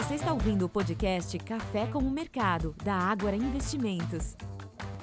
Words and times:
Você 0.00 0.14
está 0.14 0.32
ouvindo 0.32 0.64
o 0.64 0.68
podcast 0.68 1.38
Café 1.40 1.86
com 1.86 1.98
o 1.98 2.10
Mercado, 2.10 2.74
da 2.82 2.94
Ágora 2.94 3.36
Investimentos. 3.36 4.34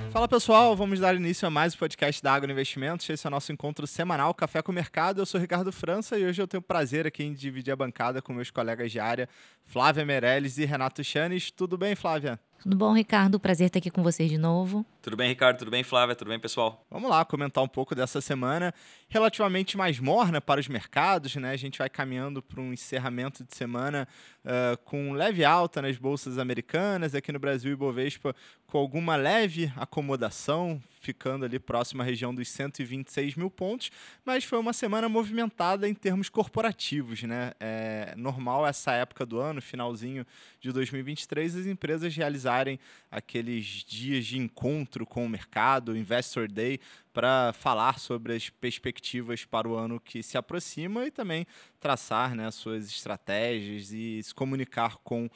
Fala 0.09 0.27
pessoal, 0.27 0.75
vamos 0.75 0.99
dar 0.99 1.13
início 1.13 1.47
a 1.47 1.51
mais 1.51 1.75
um 1.75 1.77
podcast 1.77 2.23
da 2.23 2.33
Água 2.33 2.51
Investimentos. 2.51 3.07
Esse 3.07 3.27
é 3.27 3.29
o 3.29 3.31
nosso 3.31 3.51
encontro 3.51 3.85
semanal 3.85 4.33
Café 4.33 4.59
com 4.63 4.71
o 4.71 4.75
Mercado. 4.75 5.21
Eu 5.21 5.25
sou 5.27 5.39
Ricardo 5.39 5.71
França 5.71 6.17
e 6.17 6.25
hoje 6.25 6.41
eu 6.41 6.47
tenho 6.47 6.61
o 6.61 6.63
prazer 6.63 7.05
aqui 7.05 7.23
em 7.23 7.31
dividir 7.31 7.71
a 7.71 7.75
bancada 7.75 8.23
com 8.23 8.33
meus 8.33 8.49
colegas 8.49 8.91
de 8.91 8.99
área, 8.99 9.29
Flávia 9.67 10.05
Meirelles 10.05 10.57
e 10.57 10.65
Renato 10.65 11.03
Chanes. 11.03 11.51
Tudo 11.51 11.77
bem, 11.77 11.93
Flávia? 11.93 12.39
Tudo 12.59 12.75
bom, 12.75 12.93
Ricardo? 12.93 13.39
Prazer 13.39 13.67
estar 13.67 13.79
aqui 13.79 13.91
com 13.91 14.01
vocês 14.01 14.29
de 14.29 14.37
novo. 14.37 14.85
Tudo 15.01 15.15
bem, 15.15 15.29
Ricardo? 15.29 15.59
Tudo 15.59 15.69
bem, 15.69 15.83
Flávia? 15.83 16.15
Tudo 16.15 16.29
bem, 16.29 16.39
pessoal? 16.39 16.83
Vamos 16.89 17.09
lá 17.09 17.23
comentar 17.23 17.63
um 17.63 17.67
pouco 17.67 17.93
dessa 17.93 18.19
semana 18.19 18.73
relativamente 19.07 19.77
mais 19.77 19.99
morna 19.99 20.41
para 20.41 20.59
os 20.59 20.67
mercados, 20.67 21.35
né? 21.35 21.51
A 21.51 21.57
gente 21.57 21.77
vai 21.77 21.89
caminhando 21.89 22.41
para 22.41 22.59
um 22.59 22.73
encerramento 22.73 23.43
de 23.43 23.55
semana 23.55 24.07
uh, 24.43 24.77
com 24.85 25.13
leve 25.13 25.45
alta 25.45 25.81
nas 25.81 25.97
bolsas 25.97 26.37
americanas, 26.39 27.13
aqui 27.13 27.31
no 27.31 27.39
Brasil 27.39 27.71
e 27.71 27.75
Bovespa 27.75 28.35
com 28.65 28.77
alguma 28.77 29.15
leve 29.15 29.71
acomodação, 29.75 30.81
ficando 30.99 31.45
ali 31.45 31.59
próximo 31.59 32.01
à 32.01 32.05
região 32.05 32.33
dos 32.33 32.49
126 32.49 33.35
mil 33.35 33.49
pontos, 33.49 33.91
mas 34.25 34.43
foi 34.43 34.57
uma 34.57 34.73
semana 34.73 35.07
movimentada 35.07 35.87
em 35.87 35.93
termos 35.93 36.29
corporativos, 36.29 37.23
né? 37.23 37.53
É 37.59 38.13
normal 38.17 38.65
essa 38.65 38.91
época 38.91 39.25
do 39.25 39.39
ano, 39.39 39.61
finalzinho 39.61 40.25
de 40.59 40.71
2023, 40.71 41.55
as 41.55 41.65
empresas 41.65 42.15
realizarem 42.15 42.79
aqueles 43.09 43.65
dias 43.65 44.25
de 44.25 44.37
encontro 44.37 45.05
com 45.05 45.25
o 45.25 45.29
mercado, 45.29 45.95
Investor 45.95 46.47
Day, 46.47 46.79
para 47.13 47.51
falar 47.53 47.99
sobre 47.99 48.35
as 48.35 48.49
perspectivas 48.49 49.43
para 49.43 49.67
o 49.67 49.75
ano 49.75 49.99
que 49.99 50.21
se 50.21 50.37
aproxima 50.37 51.05
e 51.05 51.11
também 51.11 51.47
traçar 51.79 52.35
né, 52.35 52.51
suas 52.51 52.87
estratégias 52.87 53.91
e 53.91 54.21
se 54.21 54.35
comunicar 54.35 54.97
com 54.97 55.25
o 55.25 55.31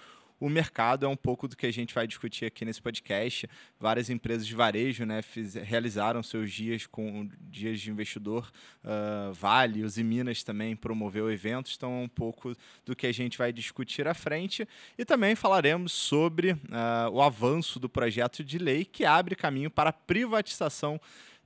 mercado 0.49 1.05
é 1.05 1.09
um 1.09 1.15
pouco 1.15 1.47
do 1.47 1.55
que 1.55 1.65
a 1.65 1.71
gente 1.71 1.93
vai 1.93 2.07
discutir 2.07 2.45
aqui 2.45 2.65
nesse 2.65 2.81
podcast. 2.81 3.47
Várias 3.79 4.09
empresas 4.09 4.45
de 4.45 4.55
varejo 4.55 5.05
né, 5.05 5.21
fiz, 5.21 5.55
realizaram 5.55 6.23
seus 6.23 6.51
dias 6.51 6.85
com 6.85 7.29
dias 7.41 7.79
de 7.79 7.91
investidor. 7.91 8.51
Uh, 8.83 9.33
vale, 9.33 9.83
os 9.83 9.97
e 9.97 10.03
Minas 10.03 10.43
também 10.43 10.75
promoveu 10.75 11.31
eventos, 11.31 11.75
então 11.77 12.01
é 12.01 12.03
um 12.03 12.09
pouco 12.09 12.55
do 12.85 12.95
que 12.95 13.07
a 13.07 13.11
gente 13.11 13.37
vai 13.37 13.53
discutir 13.53 14.07
à 14.07 14.13
frente. 14.13 14.67
E 14.97 15.05
também 15.05 15.35
falaremos 15.35 15.91
sobre 15.91 16.51
uh, 16.51 17.09
o 17.11 17.21
avanço 17.21 17.79
do 17.79 17.89
projeto 17.89 18.43
de 18.43 18.57
lei 18.57 18.85
que 18.85 19.05
abre 19.05 19.35
caminho 19.35 19.69
para 19.69 19.89
a 19.89 19.93
privatização 19.93 20.99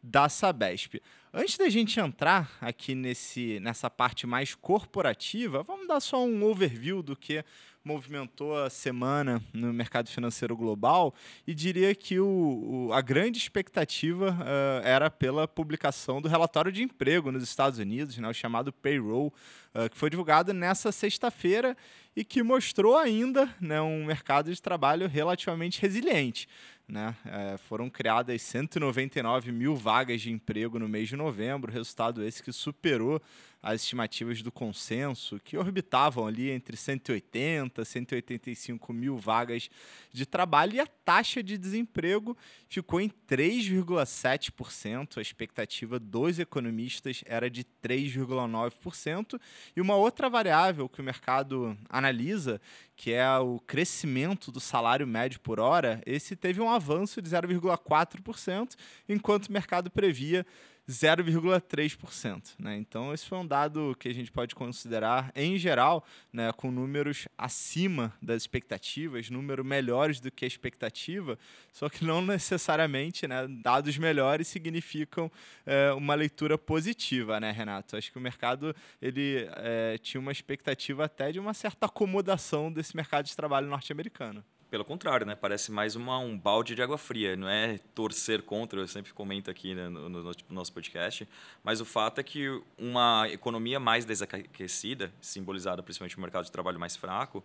da 0.06 0.30
Sabesp. 0.30 1.02
Antes 1.34 1.58
da 1.58 1.68
gente 1.68 2.00
entrar 2.00 2.50
aqui 2.62 2.96
nesse, 2.96 3.60
nessa 3.60 3.90
parte 3.90 4.26
mais 4.26 4.56
corporativa, 4.56 5.64
vamos 5.64 5.88
dar 5.88 6.00
só 6.00 6.24
um 6.24 6.44
overview 6.44 7.02
do 7.02 7.16
que 7.16 7.44
movimentou 7.84 8.58
a 8.58 8.70
semana 8.70 9.44
no 9.54 9.72
mercado 9.72 10.10
financeiro 10.10 10.56
global 10.58 11.14
e 11.46 11.54
diria 11.54 11.94
que 11.94 12.20
o, 12.20 12.88
o 12.88 12.94
a 12.94 13.00
grande 13.00 13.38
expectativa 13.38 14.32
uh, 14.32 14.88
era 14.88 15.12
pela 15.12 15.48
publicação 15.48 16.20
do 16.20 16.28
relatório 16.28 16.72
de 16.72 16.82
emprego 16.82 17.32
nos 17.32 17.44
Estados 17.44 17.78
Unidos, 17.78 18.18
né, 18.18 18.28
o 18.28 18.34
chamado 18.34 18.74
payroll, 18.74 19.32
uh, 19.76 19.88
que 19.90 19.98
foi 19.98 20.10
divulgado 20.10 20.52
nessa 20.52 20.92
sexta-feira 20.92 21.78
e 22.16 22.24
que 22.24 22.42
mostrou 22.42 22.98
ainda 22.98 23.54
né, 23.60 23.80
um 23.82 24.06
mercado 24.06 24.52
de 24.52 24.60
trabalho 24.60 25.08
relativamente 25.08 25.80
resiliente. 25.80 26.48
Né? 26.88 27.16
É, 27.26 27.58
foram 27.58 27.90
criadas 27.90 28.42
199 28.44 29.52
mil 29.52 29.76
vagas 29.76 30.22
de 30.22 30.32
emprego 30.32 30.78
no 30.78 30.88
mês 30.88 31.10
de 31.10 31.16
novembro, 31.16 31.72
resultado 31.72 32.24
esse 32.24 32.44
que 32.44 32.52
superou 32.52 33.20
as 33.66 33.82
estimativas 33.82 34.44
do 34.44 34.52
consenso, 34.52 35.40
que 35.44 35.58
orbitavam 35.58 36.28
ali 36.28 36.52
entre 36.52 36.78
180 36.78 37.82
e 37.82 37.86
185 37.86 38.94
mil 38.94 39.18
vagas 39.18 39.72
de 40.14 40.24
trabalho, 40.24 40.76
e 40.76 40.80
a 40.80 40.86
taxa 40.86 41.42
de 41.42 41.58
desemprego 41.58 42.38
ficou 42.70 43.02
em 43.02 43.10
3,7%. 43.28 45.18
A 45.18 45.22
expectativa 45.22 45.98
dos 46.00 46.38
economistas 46.38 47.24
era 47.26 47.50
de 47.50 47.64
3,9%. 47.84 49.42
E 49.76 49.82
uma 49.82 49.96
outra 49.96 50.30
variável 50.30 50.88
que 50.88 51.02
o 51.02 51.04
mercado 51.04 51.76
analisa, 51.90 52.62
que 52.96 53.14
é 53.14 53.28
o 53.40 53.60
crescimento 53.60 54.52
do 54.52 54.60
salário 54.60 55.08
médio 55.08 55.40
por 55.40 55.60
hora, 55.60 56.04
esse 56.06 56.36
teve 56.36 56.62
um 56.62 56.70
avanço 56.70 57.20
de 57.20 57.32
0,4%, 57.32 58.76
enquanto 59.10 59.48
o 59.48 59.52
mercado 59.52 59.90
previa 59.90 60.46
0,3%. 60.90 62.54
Né? 62.60 62.78
Então, 62.78 63.14
esse 63.14 63.26
foi 63.26 63.38
um 63.38 63.48
dado 63.48 63.96
que 64.00 64.08
a 64.08 64.14
gente 64.14 64.32
pode 64.32 64.54
considerar, 64.54 65.32
em 65.36 65.58
geral, 65.58 66.06
né, 66.32 66.52
com 66.54 66.70
números 66.70 67.28
acima 67.38 68.14
das 68.22 68.44
expectativas, 68.44 69.30
números 69.30 69.66
melhores 69.66 70.20
do 70.20 70.32
que 70.32 70.46
a 70.46 70.48
expectativa, 70.48 71.38
só 71.74 71.90
que 71.90 72.06
não 72.06 72.22
necessariamente 72.26 73.28
né, 73.28 73.48
dados 73.48 73.98
melhores 73.98 74.48
significam 74.48 75.32
é, 75.66 75.92
uma 75.94 76.14
leitura 76.14 76.58
positiva, 76.58 77.40
né, 77.40 77.52
Renato? 77.52 77.98
Acho 77.98 78.12
que 78.12 78.18
o 78.18 78.22
mercado 78.22 78.76
ele 79.02 79.48
é, 79.58 79.98
tinha 79.98 80.22
uma 80.22 80.32
expectativa 80.32 81.06
até 81.06 81.32
de 81.32 81.40
uma 81.40 81.54
certa 81.54 81.88
acomodação 81.88 82.72
desse 82.72 82.96
mercado 82.96 83.26
de 83.26 83.36
trabalho 83.36 83.68
norte-americano. 83.68 84.44
Pelo 84.70 84.84
contrário, 84.84 85.26
né? 85.26 85.36
Parece 85.36 85.72
mais 85.72 85.96
uma, 85.96 86.18
um 86.18 86.38
balde 86.38 86.74
de 86.74 86.82
água 86.82 86.98
fria. 86.98 87.36
Não 87.36 87.48
é 87.48 87.78
torcer 87.94 88.42
contra, 88.42 88.80
eu 88.80 88.88
sempre 88.88 89.14
comento 89.14 89.50
aqui 89.50 89.76
né, 89.76 89.88
no, 89.88 90.10
no, 90.10 90.24
no, 90.24 90.34
nosso 90.50 90.74
podcast. 90.74 91.28
Mas 91.64 91.80
o 91.80 91.86
fato 91.86 92.20
é 92.20 92.24
que 92.24 92.50
uma 92.78 93.28
economia 93.30 93.80
mais 93.80 94.06
desaquecida, 94.06 95.14
simbolizada 95.22 95.84
principalmente 95.84 96.18
no 96.18 96.22
mercado 96.22 96.46
de 96.46 96.52
trabalho 96.52 96.80
mais 96.80 96.96
fraco, 96.96 97.44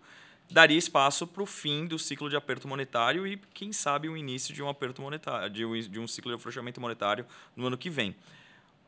daria 0.50 0.78
espaço 0.78 1.26
para 1.26 1.42
o 1.42 1.46
fim 1.46 1.86
do 1.86 1.98
ciclo 1.98 2.28
de 2.28 2.36
aperto 2.36 2.66
monetário 2.66 3.26
e, 3.26 3.36
quem 3.54 3.72
sabe, 3.72 4.08
o 4.08 4.16
início 4.16 4.54
de 4.54 4.62
um 4.62 4.68
aperto 4.68 5.02
monetário, 5.02 5.50
de 5.50 5.64
um, 5.64 5.78
de 5.78 6.00
um 6.00 6.08
ciclo 6.08 6.32
de 6.32 6.36
afrouxamento 6.36 6.80
monetário 6.80 7.26
no 7.54 7.66
ano 7.66 7.78
que 7.78 7.90
vem. 7.90 8.16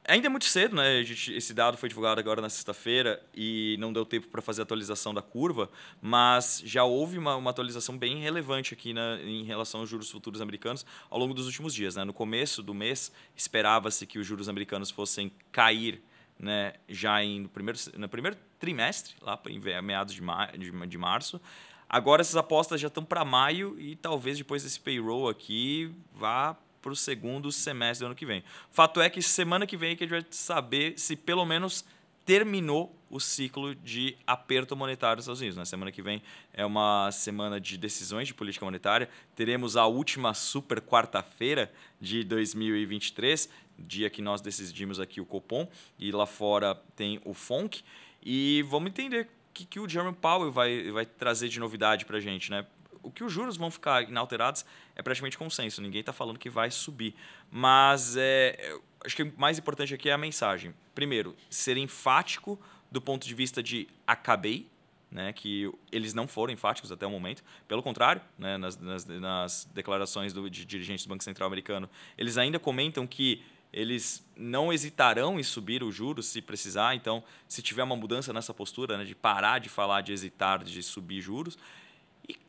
Ainda 0.05 0.27
é 0.27 0.31
muito 0.31 0.47
cedo, 0.47 0.75
né? 0.75 1.01
Gente, 1.05 1.33
esse 1.33 1.55
dado 1.55 1.77
foi 1.77 1.89
divulgado 1.89 2.19
agora 2.19 2.41
na 2.41 2.49
sexta-feira 2.49 3.23
e 3.33 3.77
não 3.79 3.93
deu 3.93 4.05
tempo 4.05 4.27
para 4.27 4.43
fazer 4.43 4.63
a 4.63 4.65
atualização 4.65 5.15
da 5.15 5.23
curva, 5.23 5.71
mas 6.01 6.61
já 6.65 6.83
houve 6.83 7.17
uma, 7.19 7.37
uma 7.37 7.51
atualização 7.51 7.97
bem 7.97 8.21
relevante 8.21 8.75
aqui 8.75 8.93
na, 8.93 9.21
em 9.23 9.45
relação 9.45 9.81
aos 9.81 9.89
juros 9.89 10.11
futuros 10.11 10.41
americanos 10.41 10.85
ao 11.09 11.21
longo 11.21 11.33
dos 11.33 11.47
últimos 11.47 11.73
dias. 11.73 11.95
Né? 11.95 12.03
No 12.03 12.13
começo 12.13 12.65
do 12.65 12.75
mês, 12.75 13.13
esperava-se 13.37 14.05
que 14.05 14.19
os 14.19 14.27
juros 14.27 14.49
americanos 14.49 14.91
fossem 14.91 15.31
cair 15.53 16.03
né, 16.37 16.73
já 16.89 17.23
em, 17.23 17.43
no, 17.43 17.49
primeiro, 17.49 17.79
no 17.97 18.09
primeiro 18.09 18.37
trimestre, 18.59 19.15
lá 19.23 19.41
em 19.47 19.61
meados 19.83 20.15
de, 20.15 20.21
de, 20.59 20.87
de 20.89 20.99
março. 20.99 21.41
Agora 21.89 22.23
essas 22.23 22.37
apostas 22.37 22.81
já 22.81 22.89
estão 22.89 23.05
para 23.05 23.25
maio 23.25 23.79
e 23.79 23.95
talvez 23.95 24.37
depois 24.37 24.65
desse 24.65 24.81
payroll 24.81 25.29
aqui 25.29 25.95
vá 26.13 26.57
para 26.83 26.93
o 26.93 26.97
segundo 26.97 27.51
semestre 27.53 28.05
do 28.05 28.07
ano 28.07 28.15
que 28.15 28.27
vem. 28.27 28.43
Fato 28.71 29.01
é 29.01 29.09
que 29.09 29.23
semana 29.23 29.67
que 29.67 29.77
vem 29.77 29.93
é 29.93 29.97
que 29.97 30.05
a 30.05 30.07
gente 30.07 30.21
vai 30.23 30.27
saber 30.31 30.99
se 30.99 31.15
pelo 31.17 31.47
menos 31.47 31.85
terminou 32.25 32.95
o 33.11 33.21
ciclo 33.21 33.75
de 33.75 34.17
aperto 34.27 34.77
monetário 34.77 35.17
dos 35.17 35.25
Estados 35.25 35.41
Unidos. 35.41 35.57
Na 35.57 35.65
semana 35.65 35.93
que 35.93 36.03
vem 36.03 36.23
é 36.53 36.65
uma 36.65 37.11
semana 37.13 37.61
de 37.61 37.77
decisões 37.77 38.29
de 38.29 38.35
política 38.35 38.65
monetária. 38.65 39.09
Teremos 39.35 39.77
a 39.77 39.87
última 39.87 40.33
super 40.35 40.81
quarta-feira 40.81 41.73
de 42.01 42.25
2023, 42.25 43.49
dia 43.79 44.09
que 44.09 44.23
nós 44.23 44.41
decidimos 44.41 45.01
aqui 45.01 45.21
o 45.21 45.27
Copom, 45.27 45.69
e 45.99 46.11
lá 46.13 46.27
fora 46.27 46.75
tem 46.97 47.21
o 47.25 47.35
FONC. 47.35 47.83
E 48.25 48.63
vamos 48.69 48.91
entender 48.91 49.25
o 49.25 49.53
que, 49.53 49.67
que 49.67 49.81
o 49.81 49.89
Jerome 49.89 50.17
Powell 50.17 50.51
vai, 50.51 50.91
vai 50.91 51.05
trazer 51.05 51.49
de 51.49 51.59
novidade 51.61 52.05
para 52.05 52.17
a 52.17 52.21
gente. 52.21 52.51
Né? 52.51 52.65
O 53.03 53.11
que 53.11 53.25
os 53.25 53.33
juros 53.33 53.57
vão 53.57 53.71
ficar 53.71 54.03
inalterados 54.09 54.65
é 54.95 55.03
praticamente 55.03 55.37
consenso. 55.37 55.83
Ninguém 55.83 56.01
está 56.01 56.13
falando 56.13 56.39
que 56.39 56.49
vai 56.49 56.71
subir. 56.71 57.15
Mas 57.51 58.17
é, 58.17 58.77
acho 59.05 59.17
que 59.17 59.23
o 59.23 59.33
mais 59.37 59.59
importante 59.59 59.93
aqui 59.95 60.09
é 60.09 60.13
a 60.13 60.19
mensagem. 60.19 60.75
Primeiro, 60.95 61.37
ser 61.51 61.77
enfático 61.77 62.59
do 62.91 63.01
ponto 63.01 63.27
de 63.27 63.35
vista 63.35 63.63
de 63.63 63.89
acabei, 64.07 64.69
né, 65.11 65.33
que 65.33 65.71
eles 65.91 66.15
não 66.15 66.27
foram 66.27 66.53
enfáticos 66.53 66.91
até 66.93 67.07
o 67.07 67.11
momento. 67.11 67.43
Pelo 67.69 67.83
contrário, 67.83 68.23
né, 68.39 68.57
nas, 68.57 68.79
nas, 68.79 69.05
nas, 69.07 69.69
declarações 69.75 70.33
do, 70.33 70.49
de 70.49 70.65
dirigentes 70.65 71.05
do 71.05 71.09
Banco 71.09 71.25
Central 71.25 71.47
americano, 71.47 71.89
eles 72.17 72.39
ainda 72.39 72.59
comentam 72.59 73.07
que 73.07 73.43
eles 73.73 74.27
não 74.37 74.73
hesitarão 74.73 75.41
em 75.41 75.43
subir 75.43 75.83
os 75.83 75.95
juros 75.95 76.27
se 76.27 76.43
precisar. 76.43 76.95
Então, 76.95 77.25
se 77.49 77.63
tiver 77.63 77.83
uma 77.83 77.97
mudança 77.97 78.33
nessa 78.33 78.53
postura 78.53 78.99
né, 78.99 79.05
de 79.05 79.15
parar 79.15 79.59
de 79.59 79.69
falar 79.69 80.03
de 80.03 80.13
hesitar, 80.13 80.63
de 80.63 80.83
subir 80.83 81.21
juros, 81.21 81.59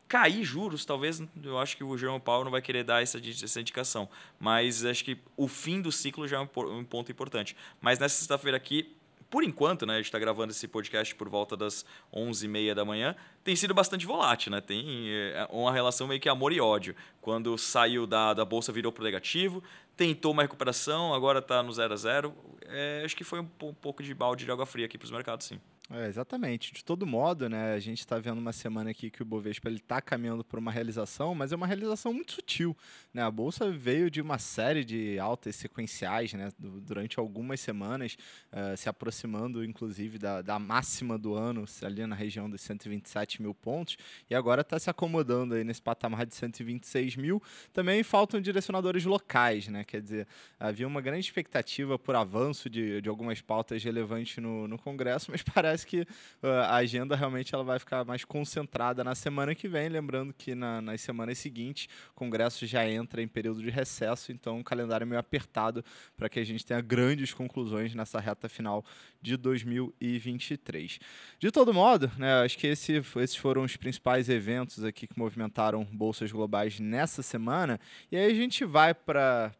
cair 0.08 0.44
juros, 0.44 0.84
talvez 0.84 1.22
eu 1.42 1.58
acho 1.58 1.76
que 1.76 1.82
o 1.82 1.98
Jerome 1.98 2.20
Powell 2.20 2.44
não 2.44 2.50
vai 2.50 2.62
querer 2.62 2.84
dar 2.84 3.02
essa, 3.02 3.18
essa 3.18 3.60
indicação. 3.60 4.08
Mas 4.38 4.84
acho 4.84 5.04
que 5.04 5.18
o 5.36 5.48
fim 5.48 5.80
do 5.80 5.90
ciclo 5.90 6.28
já 6.28 6.36
é 6.36 6.40
um, 6.40 6.84
ponto 6.84 7.10
importante. 7.10 7.56
Mas 7.80 7.98
nessa 7.98 8.16
sexta-feira 8.16 8.56
aqui, 8.56 8.94
por 9.28 9.42
enquanto, 9.42 9.84
né, 9.84 9.94
a 9.94 9.96
gente 9.96 10.06
está 10.06 10.18
gravando 10.18 10.52
esse 10.52 10.68
podcast 10.68 11.12
por 11.16 11.28
volta 11.28 11.56
das 11.56 11.84
11h30 12.14 12.74
da 12.74 12.84
manhã, 12.84 13.16
tem 13.42 13.56
sido 13.56 13.74
bastante 13.74 14.06
volátil, 14.06 14.52
né? 14.52 14.60
Tem 14.60 15.08
é, 15.10 15.48
uma 15.50 15.72
relação 15.72 16.06
meio 16.06 16.20
que 16.20 16.28
amor 16.28 16.52
e 16.52 16.60
ódio. 16.60 16.94
Quando 17.20 17.58
saiu 17.58 18.06
da, 18.06 18.32
da 18.32 18.44
bolsa, 18.44 18.70
virou 18.70 18.92
para 18.92 19.00
o 19.00 19.04
negativo, 19.04 19.64
tentou 19.96 20.30
uma 20.30 20.42
recuperação, 20.42 21.12
agora 21.12 21.40
está 21.40 21.60
no 21.60 21.72
0 21.72 21.92
a 21.92 21.96
0 21.96 22.34
é, 22.66 23.02
Acho 23.04 23.16
que 23.16 23.24
foi 23.24 23.40
um, 23.40 23.48
um 23.62 23.74
pouco 23.74 24.00
de 24.00 24.14
balde 24.14 24.44
de 24.44 24.50
água 24.52 24.64
fria 24.64 24.86
aqui 24.86 24.96
para 24.96 25.06
os 25.06 25.10
mercados, 25.10 25.46
sim. 25.46 25.60
É, 25.90 26.06
exatamente. 26.06 26.72
De 26.72 26.82
todo 26.82 27.06
modo, 27.06 27.46
né, 27.46 27.74
a 27.74 27.78
gente 27.78 27.98
está 27.98 28.18
vendo 28.18 28.38
uma 28.38 28.54
semana 28.54 28.90
aqui 28.90 29.10
que 29.10 29.20
o 29.20 29.24
Bovespa 29.24 29.68
está 29.68 30.00
caminhando 30.00 30.42
por 30.42 30.58
uma 30.58 30.72
realização, 30.72 31.34
mas 31.34 31.52
é 31.52 31.56
uma 31.56 31.66
realização 31.66 32.10
muito 32.12 32.32
sutil. 32.32 32.74
Né? 33.12 33.22
A 33.22 33.30
Bolsa 33.30 33.70
veio 33.70 34.10
de 34.10 34.22
uma 34.22 34.38
série 34.38 34.82
de 34.82 35.18
altas 35.18 35.56
sequenciais 35.56 36.32
né, 36.32 36.50
durante 36.58 37.18
algumas 37.18 37.60
semanas, 37.60 38.16
uh, 38.50 38.74
se 38.78 38.88
aproximando, 38.88 39.62
inclusive, 39.62 40.18
da, 40.18 40.40
da 40.40 40.58
máxima 40.58 41.18
do 41.18 41.34
ano, 41.34 41.66
ali 41.82 42.06
na 42.06 42.16
região 42.16 42.48
dos 42.48 42.62
127 42.62 43.42
mil 43.42 43.54
pontos, 43.54 43.98
e 44.30 44.34
agora 44.34 44.62
está 44.62 44.78
se 44.78 44.88
acomodando 44.88 45.54
aí 45.54 45.64
nesse 45.64 45.82
patamar 45.82 46.24
de 46.24 46.34
126 46.34 47.16
mil. 47.16 47.42
Também 47.74 48.02
faltam 48.02 48.40
direcionadores 48.40 49.04
locais, 49.04 49.68
né? 49.68 49.84
quer 49.84 50.00
dizer, 50.00 50.26
havia 50.58 50.86
uma 50.86 51.02
grande 51.02 51.26
expectativa 51.26 51.98
por 51.98 52.16
avanço 52.16 52.70
de, 52.70 53.02
de 53.02 53.08
algumas 53.10 53.42
pautas 53.42 53.84
relevantes 53.84 54.38
no, 54.38 54.66
no 54.66 54.78
Congresso, 54.78 55.30
mas 55.34 55.42
parece 55.42 55.73
parece 55.74 55.86
que 55.86 56.02
uh, 56.02 56.46
a 56.68 56.76
agenda 56.76 57.16
realmente 57.16 57.52
ela 57.52 57.64
vai 57.64 57.80
ficar 57.80 58.04
mais 58.04 58.24
concentrada 58.24 59.02
na 59.02 59.14
semana 59.14 59.54
que 59.54 59.66
vem. 59.66 59.88
Lembrando 59.88 60.32
que 60.32 60.54
na, 60.54 60.80
nas 60.80 61.00
semanas 61.00 61.38
seguintes 61.38 61.88
o 62.12 62.14
Congresso 62.14 62.64
já 62.64 62.88
entra 62.88 63.20
em 63.20 63.26
período 63.26 63.60
de 63.60 63.70
recesso, 63.70 64.30
então 64.30 64.60
o 64.60 64.64
calendário 64.64 65.04
é 65.04 65.06
meio 65.06 65.18
apertado 65.18 65.84
para 66.16 66.28
que 66.28 66.38
a 66.38 66.44
gente 66.44 66.64
tenha 66.64 66.80
grandes 66.80 67.34
conclusões 67.34 67.92
nessa 67.94 68.20
reta 68.20 68.48
final 68.48 68.84
de 69.20 69.36
2023. 69.36 71.00
De 71.40 71.50
todo 71.50 71.74
modo, 71.74 72.10
né, 72.16 72.44
acho 72.44 72.56
que 72.56 72.68
esse, 72.68 73.02
esses 73.16 73.36
foram 73.36 73.62
os 73.62 73.76
principais 73.76 74.28
eventos 74.28 74.84
aqui 74.84 75.08
que 75.08 75.18
movimentaram 75.18 75.84
bolsas 75.84 76.30
globais 76.30 76.78
nessa 76.78 77.22
semana. 77.22 77.80
E 78.12 78.16
aí 78.16 78.30
a 78.30 78.34
gente 78.34 78.64
vai 78.64 78.94
para 78.94 79.52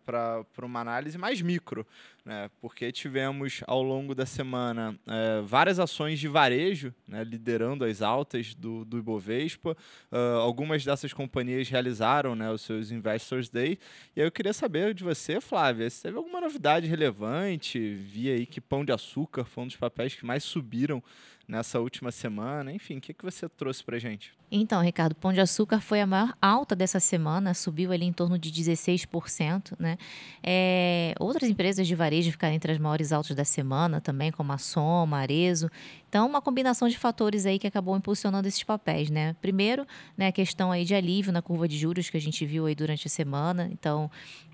uma 0.62 0.81
análise 0.81 1.19
mais 1.19 1.43
micro 1.43 1.84
né, 2.25 2.50
porque 2.61 2.91
tivemos 2.91 3.62
ao 3.67 3.82
longo 3.82 4.15
da 4.15 4.25
semana 4.25 4.99
é, 5.06 5.43
várias 5.43 5.79
ações 5.79 6.19
de 6.19 6.26
varejo 6.26 6.94
né, 7.06 7.23
liderando 7.23 7.85
as 7.85 8.00
altas 8.00 8.55
do, 8.55 8.85
do 8.85 8.99
Ibovespa. 8.99 9.76
Uh, 10.11 10.38
algumas 10.41 10.85
dessas 10.85 11.12
companhias 11.12 11.69
realizaram 11.69 12.35
né, 12.35 12.50
os 12.50 12.62
seus 12.62 12.91
Investors 12.91 13.50
Day. 13.50 13.79
E 14.17 14.21
eu 14.21 14.32
queria 14.32 14.55
saber 14.55 14.94
de 14.94 15.05
você, 15.05 15.41
Flávia, 15.41 15.88
se 15.91 16.03
teve 16.03 16.17
alguma 16.17 16.41
novidade 16.41 16.87
relevante? 16.87 17.94
Vi 17.94 18.31
aí 18.31 18.47
que 18.47 18.61
Pão 18.61 18.85
de 18.85 18.93
Açúcar 18.93 19.44
foi 19.44 19.65
um 19.65 19.67
dos 19.67 19.76
papéis 19.76 20.15
que 20.15 20.25
mais 20.25 20.43
subiram 20.43 21.03
nessa 21.46 21.81
última 21.81 22.11
semana. 22.11 22.73
Enfim, 22.73 22.99
o 22.99 23.00
que, 23.00 23.12
que 23.12 23.25
você 23.25 23.49
trouxe 23.49 23.82
para 23.85 23.99
gente? 23.99 24.32
Então, 24.50 24.81
Ricardo, 24.81 25.14
Pão 25.17 25.32
de 25.32 25.41
Açúcar 25.41 25.81
foi 25.81 26.00
a 26.00 26.06
maior 26.06 26.32
alta 26.41 26.76
dessa 26.76 27.00
semana, 27.00 27.55
subiu 27.55 27.91
ali 27.91 28.05
em 28.05 28.12
torno 28.12 28.38
de 28.38 28.52
16%. 28.52 29.75
Né? 29.79 29.99
É, 30.43 31.14
outras 31.19 31.50
empresas 31.50 31.87
de 31.87 31.94
varejo 31.94 32.31
ficaram 32.31 32.55
entre 32.55 32.70
as 32.70 32.79
maiores 32.79 33.12
altas 33.12 33.35
da 33.35 33.44
semana 33.44 34.00
também, 34.00 34.31
como 34.31 34.52
a 34.52 34.58
Soma, 34.58 35.19
Arezo. 35.19 35.70
Então, 36.08 36.26
uma 36.26 36.41
combinação 36.41 36.88
de 36.88 36.96
fatores 36.96 37.44
aí 37.44 37.58
que 37.58 37.67
acabou 37.67 37.97
impulsionando 37.97 38.47
esses 38.47 38.62
papéis, 38.62 39.11
né? 39.11 39.35
Primeiro, 39.43 39.85
né, 40.17 40.29
a 40.29 40.32
questão 40.32 40.70
aí 40.70 40.85
de 40.85 40.94
alívio 40.94 41.32
na 41.32 41.43
curva 41.43 41.67
de 41.67 41.76
juros 41.76 42.08
que 42.08 42.17
a 42.17 42.20
gente 42.20 42.47
viu 42.47 42.67
aí 42.67 42.75
durante 42.75 43.08
a 43.08 43.11
semana. 43.11 43.69
Então, 43.73 44.08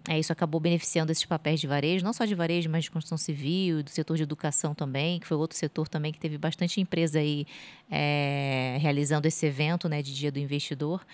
é, 0.09 0.19
isso 0.19 0.33
acabou 0.33 0.61
beneficiando 0.61 1.13
esses 1.13 1.25
papéis 1.25 1.61
de 1.61 1.67
varejo, 1.67 2.05
não 2.05 2.13
só 2.13 2.25
de 2.25 2.35
varejo, 2.35 2.71
mas 2.71 2.85
de 2.85 2.91
construção 2.91 3.19
civil, 3.19 3.83
do 3.83 3.91
setor 3.91 4.17
de 4.17 4.23
educação 4.23 4.75
também, 4.75 5.21
que 5.21 5.27
foi 5.27 5.37
outro 5.37 5.57
setor 5.57 5.89
também 5.89 6.13
que 6.13 6.19
teve 6.19 6.39
bastante 6.39 6.81
empresa 6.81 7.19
aí 7.19 7.47
é, 7.91 8.79
realizando 8.81 9.27
esse 9.27 9.45
evento, 9.45 9.89
né, 9.89 10.03
de 10.03 10.15
Dia 10.15 10.33
do 10.33 10.39
Investidor. 10.39 11.05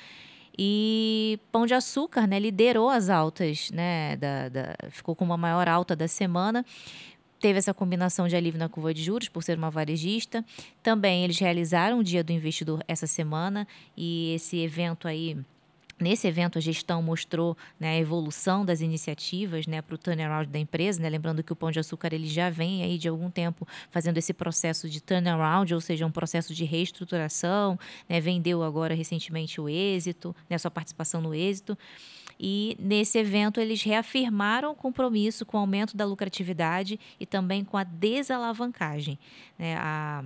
E 0.58 1.38
Pão 1.50 1.66
de 1.66 1.74
Açúcar, 1.74 2.26
né, 2.26 2.38
liderou 2.38 2.88
as 2.88 3.10
altas, 3.10 3.70
né, 3.70 4.16
da, 4.16 4.48
da, 4.48 4.76
ficou 4.90 5.14
com 5.14 5.24
uma 5.24 5.36
maior 5.36 5.68
alta 5.68 5.94
da 5.96 6.08
semana, 6.08 6.64
teve 7.40 7.58
essa 7.58 7.74
combinação 7.74 8.28
de 8.28 8.36
alívio 8.36 8.58
na 8.58 8.68
curva 8.68 8.94
de 8.94 9.02
juros 9.02 9.28
por 9.28 9.42
ser 9.42 9.58
uma 9.58 9.70
varejista. 9.70 10.44
Também 10.82 11.24
eles 11.24 11.38
realizaram 11.38 11.98
o 11.98 12.04
Dia 12.04 12.24
do 12.24 12.32
Investidor 12.32 12.82
essa 12.88 13.06
semana 13.06 13.66
e 13.96 14.34
esse 14.34 14.58
evento 14.58 15.06
aí 15.06 15.36
Nesse 15.98 16.28
evento, 16.28 16.58
a 16.58 16.60
gestão 16.60 17.00
mostrou 17.00 17.56
né, 17.80 17.92
a 17.92 17.98
evolução 17.98 18.66
das 18.66 18.82
iniciativas 18.82 19.66
né, 19.66 19.80
para 19.80 19.94
o 19.94 19.98
turnaround 19.98 20.46
da 20.46 20.58
empresa. 20.58 21.00
Né? 21.00 21.08
Lembrando 21.08 21.42
que 21.42 21.52
o 21.52 21.56
Pão 21.56 21.70
de 21.70 21.80
Açúcar 21.80 22.12
ele 22.12 22.26
já 22.26 22.50
vem 22.50 22.82
aí 22.82 22.98
de 22.98 23.08
algum 23.08 23.30
tempo 23.30 23.66
fazendo 23.90 24.18
esse 24.18 24.34
processo 24.34 24.90
de 24.90 25.00
turnaround, 25.00 25.72
ou 25.72 25.80
seja, 25.80 26.04
um 26.04 26.10
processo 26.10 26.54
de 26.54 26.64
reestruturação. 26.64 27.78
Né? 28.06 28.20
Vendeu 28.20 28.62
agora 28.62 28.94
recentemente 28.94 29.58
o 29.58 29.70
êxito, 29.70 30.36
né, 30.50 30.58
sua 30.58 30.70
participação 30.70 31.22
no 31.22 31.34
êxito. 31.34 31.78
E 32.38 32.76
nesse 32.78 33.16
evento 33.18 33.58
eles 33.58 33.82
reafirmaram 33.82 34.72
o 34.72 34.74
compromisso 34.74 35.46
com 35.46 35.56
o 35.56 35.60
aumento 35.60 35.96
da 35.96 36.04
lucratividade 36.04 37.00
e 37.18 37.24
também 37.24 37.64
com 37.64 37.78
a 37.78 37.84
desalavancagem. 37.84 39.18
Né? 39.58 39.76
A, 39.78 40.22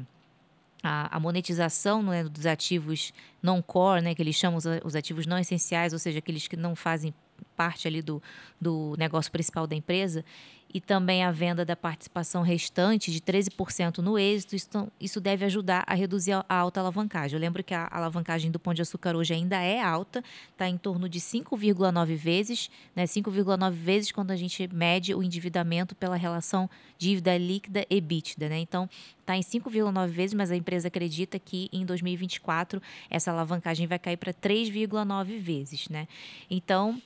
a, 0.83 1.17
a, 1.17 1.21
monetização 1.21 2.03
né, 2.03 2.25
dos 2.25 2.47
ativos 2.47 3.13
non-core, 3.43 4.03
né, 4.03 4.15
que 4.15 4.23
eles 4.23 4.35
chamam 4.37 4.59
os, 4.59 4.65
os 4.85 4.95
ativos 4.95 5.27
não 5.27 5.39
essenciais, 5.39 5.93
ou 5.93 5.99
seja, 5.99 6.19
aqueles 6.19 6.47
que 6.49 6.57
não 6.57 6.75
fazem 6.75 7.15
parte 7.57 7.87
ali 7.87 8.03
do, 8.03 8.23
do 8.61 8.95
negócio 8.99 9.31
principal 9.31 9.67
da 9.67 9.75
empresa, 9.75 10.25
e 10.73 10.81
também 10.81 11.25
a 11.25 11.33
venda 11.33 11.65
da 11.65 11.75
participação 11.75 12.43
restante 12.43 13.11
de 13.11 13.21
13% 13.21 13.99
no 13.99 14.17
êxito, 14.17 14.55
isso, 14.55 14.69
isso 15.01 15.21
deve 15.21 15.45
ajudar 15.45 15.83
a 15.87 15.95
reduzir 15.95 16.33
a, 16.33 16.45
alta 16.49 16.79
alavancagem. 16.79 17.37
Eu 17.37 17.41
lembro 17.41 17.65
que 17.65 17.75
a 17.75 17.89
alavancagem 17.91 18.51
do 18.51 18.59
Pão 18.59 18.73
de 18.73 18.81
Açúcar 18.81 19.17
hoje 19.17 19.35
ainda 19.35 19.61
é 19.61 19.81
alta, 19.81 20.23
está 20.53 20.69
em 20.69 20.79
torno 20.79 21.09
de 21.09 21.19
5,9 21.19 22.15
vezes, 22.15 22.71
né? 22.95 23.05
5,9 23.05 23.73
vezes 23.73 24.13
quando 24.13 24.31
a 24.31 24.37
gente 24.37 24.69
mede 24.73 25.13
o 25.13 25.23
endividamento 25.23 25.95
pela 25.97 26.17
relação 26.17 26.71
dívida 26.97 27.37
líquida 27.37 27.85
e 27.91 27.97
EBITDA. 27.97 28.49
Né? 28.49 28.59
Então, 28.59 28.89
está 29.21 29.37
em 29.37 29.41
5,9 29.41 30.09
vezes, 30.09 30.35
mas 30.35 30.51
a 30.51 30.57
empresa 30.57 30.89
acredita 30.89 31.39
que 31.39 31.69
em 31.73 31.85
2024 31.85 32.81
essa 33.09 33.31
alavancagem 33.31 33.87
vai 33.87 33.99
cair 33.99 34.17
para 34.17 34.33
3,9 34.33 35.39
vezes. 35.39 35.89
Né? 35.89 36.07
Então, 36.49 37.01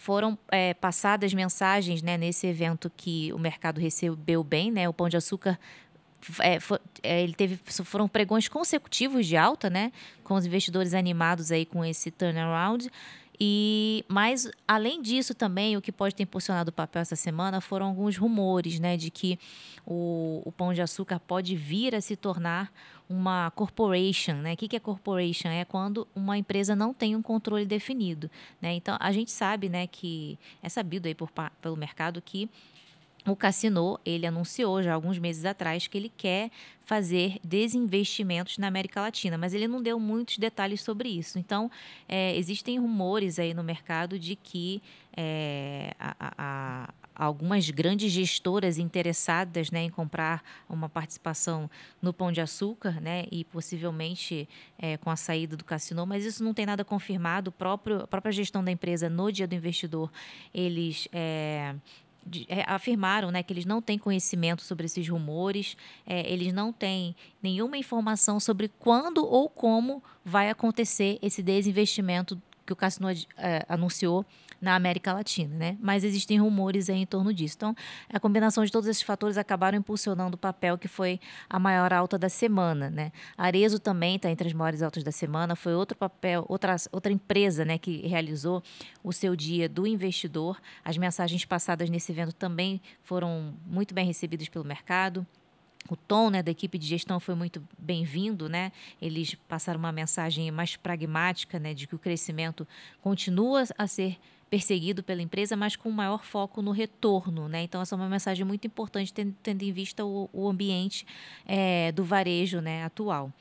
foram 0.00 0.38
é, 0.50 0.74
passadas 0.74 1.34
mensagens 1.34 2.02
né, 2.02 2.16
nesse 2.16 2.46
evento 2.46 2.90
que 2.96 3.32
o 3.32 3.38
mercado 3.38 3.80
recebeu 3.80 4.42
bem, 4.42 4.70
né? 4.70 4.88
O 4.88 4.92
Pão 4.92 5.08
de 5.08 5.16
Açúcar 5.16 5.58
é, 6.40 6.58
é, 7.02 7.22
ele 7.22 7.34
teve 7.34 7.56
foram 7.84 8.08
pregões 8.08 8.48
consecutivos 8.48 9.26
de 9.26 9.36
alta, 9.36 9.70
né? 9.70 9.92
Com 10.24 10.34
os 10.34 10.44
investidores 10.44 10.94
animados 10.94 11.52
aí 11.52 11.64
com 11.64 11.84
esse 11.84 12.10
turnaround. 12.10 12.90
E 13.40 14.04
mas 14.08 14.50
além 14.66 15.00
disso 15.00 15.32
também 15.32 15.76
o 15.76 15.80
que 15.80 15.92
pode 15.92 16.14
ter 16.14 16.24
impulsionado 16.24 16.70
o 16.70 16.72
papel 16.72 17.02
essa 17.02 17.14
semana 17.14 17.60
foram 17.60 17.86
alguns 17.86 18.16
rumores, 18.16 18.80
né, 18.80 18.96
de 18.96 19.10
que 19.10 19.38
o, 19.86 20.42
o 20.44 20.50
pão 20.50 20.74
de 20.74 20.82
açúcar 20.82 21.20
pode 21.20 21.54
vir 21.54 21.94
a 21.94 22.00
se 22.00 22.16
tornar 22.16 22.72
uma 23.08 23.50
corporation, 23.52 24.34
né? 24.34 24.54
O 24.54 24.56
que 24.56 24.76
é 24.76 24.80
corporation? 24.80 25.48
É 25.48 25.64
quando 25.64 26.06
uma 26.14 26.36
empresa 26.36 26.76
não 26.76 26.92
tem 26.92 27.16
um 27.16 27.22
controle 27.22 27.64
definido, 27.64 28.30
né? 28.60 28.72
Então 28.74 28.96
a 29.00 29.10
gente 29.12 29.30
sabe, 29.30 29.68
né, 29.68 29.86
que 29.86 30.38
é 30.62 30.68
sabido 30.68 31.06
aí 31.06 31.14
por, 31.14 31.30
pelo 31.60 31.76
mercado 31.76 32.20
que 32.20 32.48
o 33.26 33.36
Cassino, 33.36 33.98
ele 34.04 34.26
anunciou 34.26 34.82
já 34.82 34.94
alguns 34.94 35.18
meses 35.18 35.44
atrás 35.44 35.86
que 35.86 35.98
ele 35.98 36.10
quer 36.16 36.50
fazer 36.80 37.38
desinvestimentos 37.44 38.56
na 38.56 38.68
América 38.68 39.02
Latina, 39.02 39.36
mas 39.36 39.52
ele 39.52 39.68
não 39.68 39.82
deu 39.82 40.00
muitos 40.00 40.38
detalhes 40.38 40.80
sobre 40.80 41.10
isso. 41.10 41.38
Então, 41.38 41.70
é, 42.08 42.34
existem 42.36 42.78
rumores 42.78 43.38
aí 43.38 43.52
no 43.52 43.62
mercado 43.62 44.18
de 44.18 44.34
que 44.34 44.82
é, 45.14 45.92
a, 45.98 46.14
a, 46.38 46.94
algumas 47.18 47.68
grandes 47.68 48.12
gestoras 48.12 48.78
interessadas 48.78 49.70
né, 49.72 49.82
em 49.82 49.90
comprar 49.90 50.42
uma 50.68 50.88
participação 50.88 51.68
no 52.00 52.12
Pão 52.12 52.30
de 52.30 52.40
Açúcar, 52.40 53.00
né, 53.00 53.26
e 53.32 53.44
possivelmente 53.44 54.48
é, 54.78 54.96
com 54.96 55.10
a 55.10 55.16
saída 55.16 55.56
do 55.56 55.64
Cassino, 55.64 56.06
mas 56.06 56.24
isso 56.24 56.44
não 56.44 56.54
tem 56.54 56.64
nada 56.64 56.84
confirmado. 56.84 57.48
O 57.48 57.52
próprio, 57.52 58.02
a 58.02 58.06
própria 58.06 58.30
gestão 58.30 58.62
da 58.62 58.70
empresa, 58.70 59.10
no 59.10 59.32
dia 59.32 59.48
do 59.48 59.54
investidor, 59.54 60.10
eles 60.54 61.08
é, 61.12 61.74
é, 62.48 62.64
afirmaram 62.66 63.30
né, 63.30 63.42
que 63.42 63.52
eles 63.52 63.64
não 63.64 63.80
têm 63.80 63.98
conhecimento 63.98 64.62
sobre 64.62 64.86
esses 64.86 65.08
rumores, 65.08 65.76
é, 66.06 66.30
eles 66.30 66.52
não 66.52 66.72
têm 66.72 67.16
nenhuma 67.42 67.78
informação 67.78 68.38
sobre 68.38 68.68
quando 68.68 69.26
ou 69.26 69.48
como 69.48 70.02
vai 70.24 70.50
acontecer 70.50 71.18
esse 71.22 71.42
desinvestimento 71.42 72.40
que 72.68 72.72
o 72.74 72.76
Cassino 72.76 73.08
é, 73.08 73.64
anunciou 73.66 74.26
na 74.60 74.74
América 74.74 75.12
Latina, 75.14 75.54
né? 75.54 75.78
Mas 75.80 76.04
existem 76.04 76.38
rumores 76.38 76.90
em 76.90 77.06
torno 77.06 77.32
disso. 77.32 77.54
Então, 77.56 77.74
a 78.12 78.20
combinação 78.20 78.62
de 78.62 78.70
todos 78.70 78.88
esses 78.88 79.02
fatores 79.02 79.38
acabaram 79.38 79.78
impulsionando 79.78 80.34
o 80.34 80.38
papel 80.38 80.76
que 80.76 80.86
foi 80.86 81.18
a 81.48 81.58
maior 81.58 81.92
alta 81.94 82.18
da 82.18 82.28
semana, 82.28 82.90
né? 82.90 83.10
Arezo 83.38 83.78
também 83.78 84.16
está 84.16 84.30
entre 84.30 84.48
as 84.48 84.52
maiores 84.52 84.82
altas 84.82 85.02
da 85.02 85.12
semana, 85.12 85.56
foi 85.56 85.74
outro 85.74 85.96
papel, 85.96 86.44
outra, 86.46 86.76
outra 86.92 87.10
empresa, 87.10 87.64
né, 87.64 87.78
que 87.78 88.06
realizou 88.06 88.62
o 89.02 89.12
seu 89.12 89.34
dia 89.34 89.68
do 89.68 89.86
investidor. 89.86 90.60
As 90.84 90.98
mensagens 90.98 91.44
passadas 91.46 91.88
nesse 91.88 92.12
evento 92.12 92.34
também 92.34 92.82
foram 93.02 93.54
muito 93.64 93.94
bem 93.94 94.04
recebidas 94.04 94.48
pelo 94.48 94.64
mercado 94.64 95.26
o 95.88 95.96
tom 95.96 96.30
né, 96.30 96.42
da 96.42 96.50
equipe 96.50 96.76
de 96.78 96.86
gestão 96.86 97.18
foi 97.18 97.34
muito 97.34 97.62
bem-vindo, 97.78 98.48
né? 98.48 98.72
Eles 99.00 99.34
passaram 99.48 99.78
uma 99.78 99.92
mensagem 99.92 100.50
mais 100.50 100.76
pragmática, 100.76 101.58
né, 101.58 101.72
de 101.72 101.86
que 101.86 101.94
o 101.94 101.98
crescimento 101.98 102.66
continua 103.00 103.64
a 103.76 103.86
ser 103.86 104.18
perseguido 104.50 105.02
pela 105.02 105.22
empresa, 105.22 105.56
mas 105.56 105.76
com 105.76 105.90
maior 105.90 106.24
foco 106.24 106.62
no 106.62 106.70
retorno. 106.70 107.48
Né? 107.48 107.62
Então, 107.62 107.80
essa 107.80 107.94
é 107.94 107.96
uma 107.96 108.08
mensagem 108.08 108.44
muito 108.44 108.66
importante, 108.66 109.12
tendo, 109.12 109.34
tendo 109.42 109.62
em 109.62 109.72
vista 109.72 110.04
o, 110.04 110.28
o 110.32 110.48
ambiente 110.48 111.06
é, 111.46 111.92
do 111.92 112.04
varejo 112.04 112.60
né, 112.60 112.84
atual. 112.84 113.32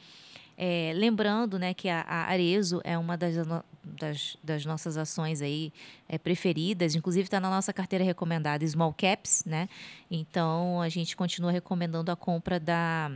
É, 0.57 0.91
lembrando 0.95 1.59
né, 1.59 1.73
que 1.73 1.87
a, 1.87 2.01
a 2.01 2.31
Arezo 2.31 2.81
é 2.83 2.97
uma 2.97 3.15
das, 3.15 3.35
das, 3.83 4.37
das 4.43 4.65
nossas 4.65 4.97
ações 4.97 5.41
aí 5.41 5.71
é, 6.09 6.17
preferidas, 6.17 6.95
inclusive 6.95 7.25
está 7.25 7.39
na 7.39 7.49
nossa 7.49 7.71
carteira 7.71 8.03
recomendada 8.03 8.65
Small 8.65 8.93
Caps, 8.93 9.43
né? 9.45 9.69
Então 10.09 10.81
a 10.81 10.89
gente 10.89 11.15
continua 11.15 11.51
recomendando 11.51 12.11
a 12.11 12.15
compra 12.15 12.59
da 12.59 13.11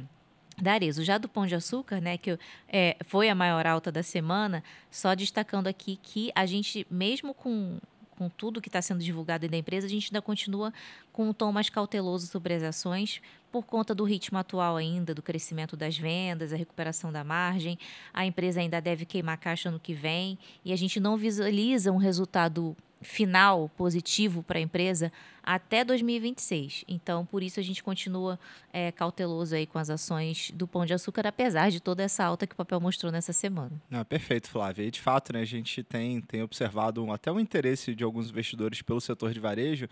da 0.62 0.74
Arezo. 0.74 1.04
Já 1.04 1.18
do 1.18 1.28
Pão 1.28 1.48
de 1.48 1.56
Açúcar, 1.56 2.00
né, 2.00 2.18
que 2.18 2.38
é, 2.68 2.96
foi 3.06 3.30
a 3.30 3.36
maior 3.36 3.66
alta 3.66 3.92
da 3.92 4.04
semana, 4.04 4.64
só 4.92 5.16
destacando 5.16 5.68
aqui 5.68 5.98
que 6.02 6.32
a 6.36 6.46
gente, 6.46 6.86
mesmo 6.90 7.34
com 7.34 7.80
com 8.18 8.30
tudo 8.30 8.62
que 8.62 8.70
está 8.70 8.82
sendo 8.82 9.04
divulgado 9.04 9.48
da 9.48 9.58
empresa, 9.58 9.88
a 9.88 9.90
gente 9.90 10.10
ainda 10.10 10.22
continua 10.22 10.74
com 11.12 11.30
um 11.30 11.34
tom 11.34 11.52
mais 11.52 11.70
cauteloso 11.70 12.28
sobre 12.28 12.54
as 12.54 12.64
ações, 12.64 13.22
por 13.52 13.64
conta 13.66 13.94
do 13.94 14.04
ritmo 14.04 14.38
atual 14.38 14.78
ainda, 14.78 15.14
do 15.14 15.22
crescimento 15.22 15.76
das 15.76 15.98
vendas, 15.98 16.54
a 16.54 16.56
recuperação 16.56 17.12
da 17.12 17.24
margem. 17.24 17.78
A 18.14 18.26
empresa 18.26 18.62
ainda 18.62 18.80
deve 18.80 19.06
queimar 19.06 19.38
caixa 19.38 19.70
no 19.70 19.80
que 19.80 19.94
vem 19.94 20.38
e 20.64 20.72
a 20.72 20.76
gente 20.76 21.00
não 21.00 21.18
visualiza 21.18 21.92
um 21.92 21.98
resultado 21.98 22.76
final 23.02 23.70
positivo 23.76 24.44
para 24.44 24.60
a 24.60 24.62
empresa 24.62 25.12
até 25.44 25.84
2026. 25.84 26.86
Então, 26.88 27.26
por 27.26 27.44
isso 27.44 27.60
a 27.60 27.64
gente 27.64 27.84
continua 27.84 28.40
é, 28.72 28.92
cauteloso 28.92 29.56
aí 29.56 29.66
com 29.66 29.78
as 29.80 29.90
ações 29.90 30.52
do 30.54 30.68
Pão 30.68 30.86
de 30.86 30.94
Açúcar, 30.94 31.28
apesar 31.28 31.70
de 31.70 31.80
toda 31.80 32.04
essa 32.04 32.24
alta 32.24 32.48
que 32.48 32.54
o 32.54 32.58
papel 32.58 32.80
mostrou 32.80 33.12
nessa 33.12 33.34
semana. 33.34 33.72
Perfeito, 34.08 34.50
Flávia. 34.50 34.84
E 34.84 34.92
de 34.92 35.02
fato, 35.02 35.34
né, 35.34 35.42
a 35.42 35.46
gente 35.46 35.84
tem, 35.84 36.22
tem 36.22 36.42
observado 36.44 37.04
um, 37.04 37.12
até 37.12 37.32
o 37.32 37.36
um 37.36 37.40
interesse 37.40 37.96
de 37.96 38.04
alguns 38.04 38.30
investidores 38.30 38.82
pelo 38.82 39.02
setor 39.02 39.34
de 39.34 39.40
varejo, 39.40 39.88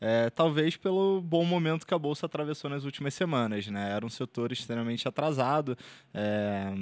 é, 0.00 0.28
talvez 0.30 0.76
pelo 0.76 1.20
bom 1.20 1.44
momento 1.44 1.86
que 1.86 1.94
a 1.94 1.98
Bolsa 1.98 2.26
atravessou 2.26 2.68
nas 2.68 2.84
últimas 2.84 3.14
semanas. 3.14 3.66
Né? 3.66 3.90
Era 3.90 4.04
um 4.04 4.10
setor 4.10 4.52
extremamente 4.52 5.08
atrasado. 5.08 5.76
É, 6.12 6.72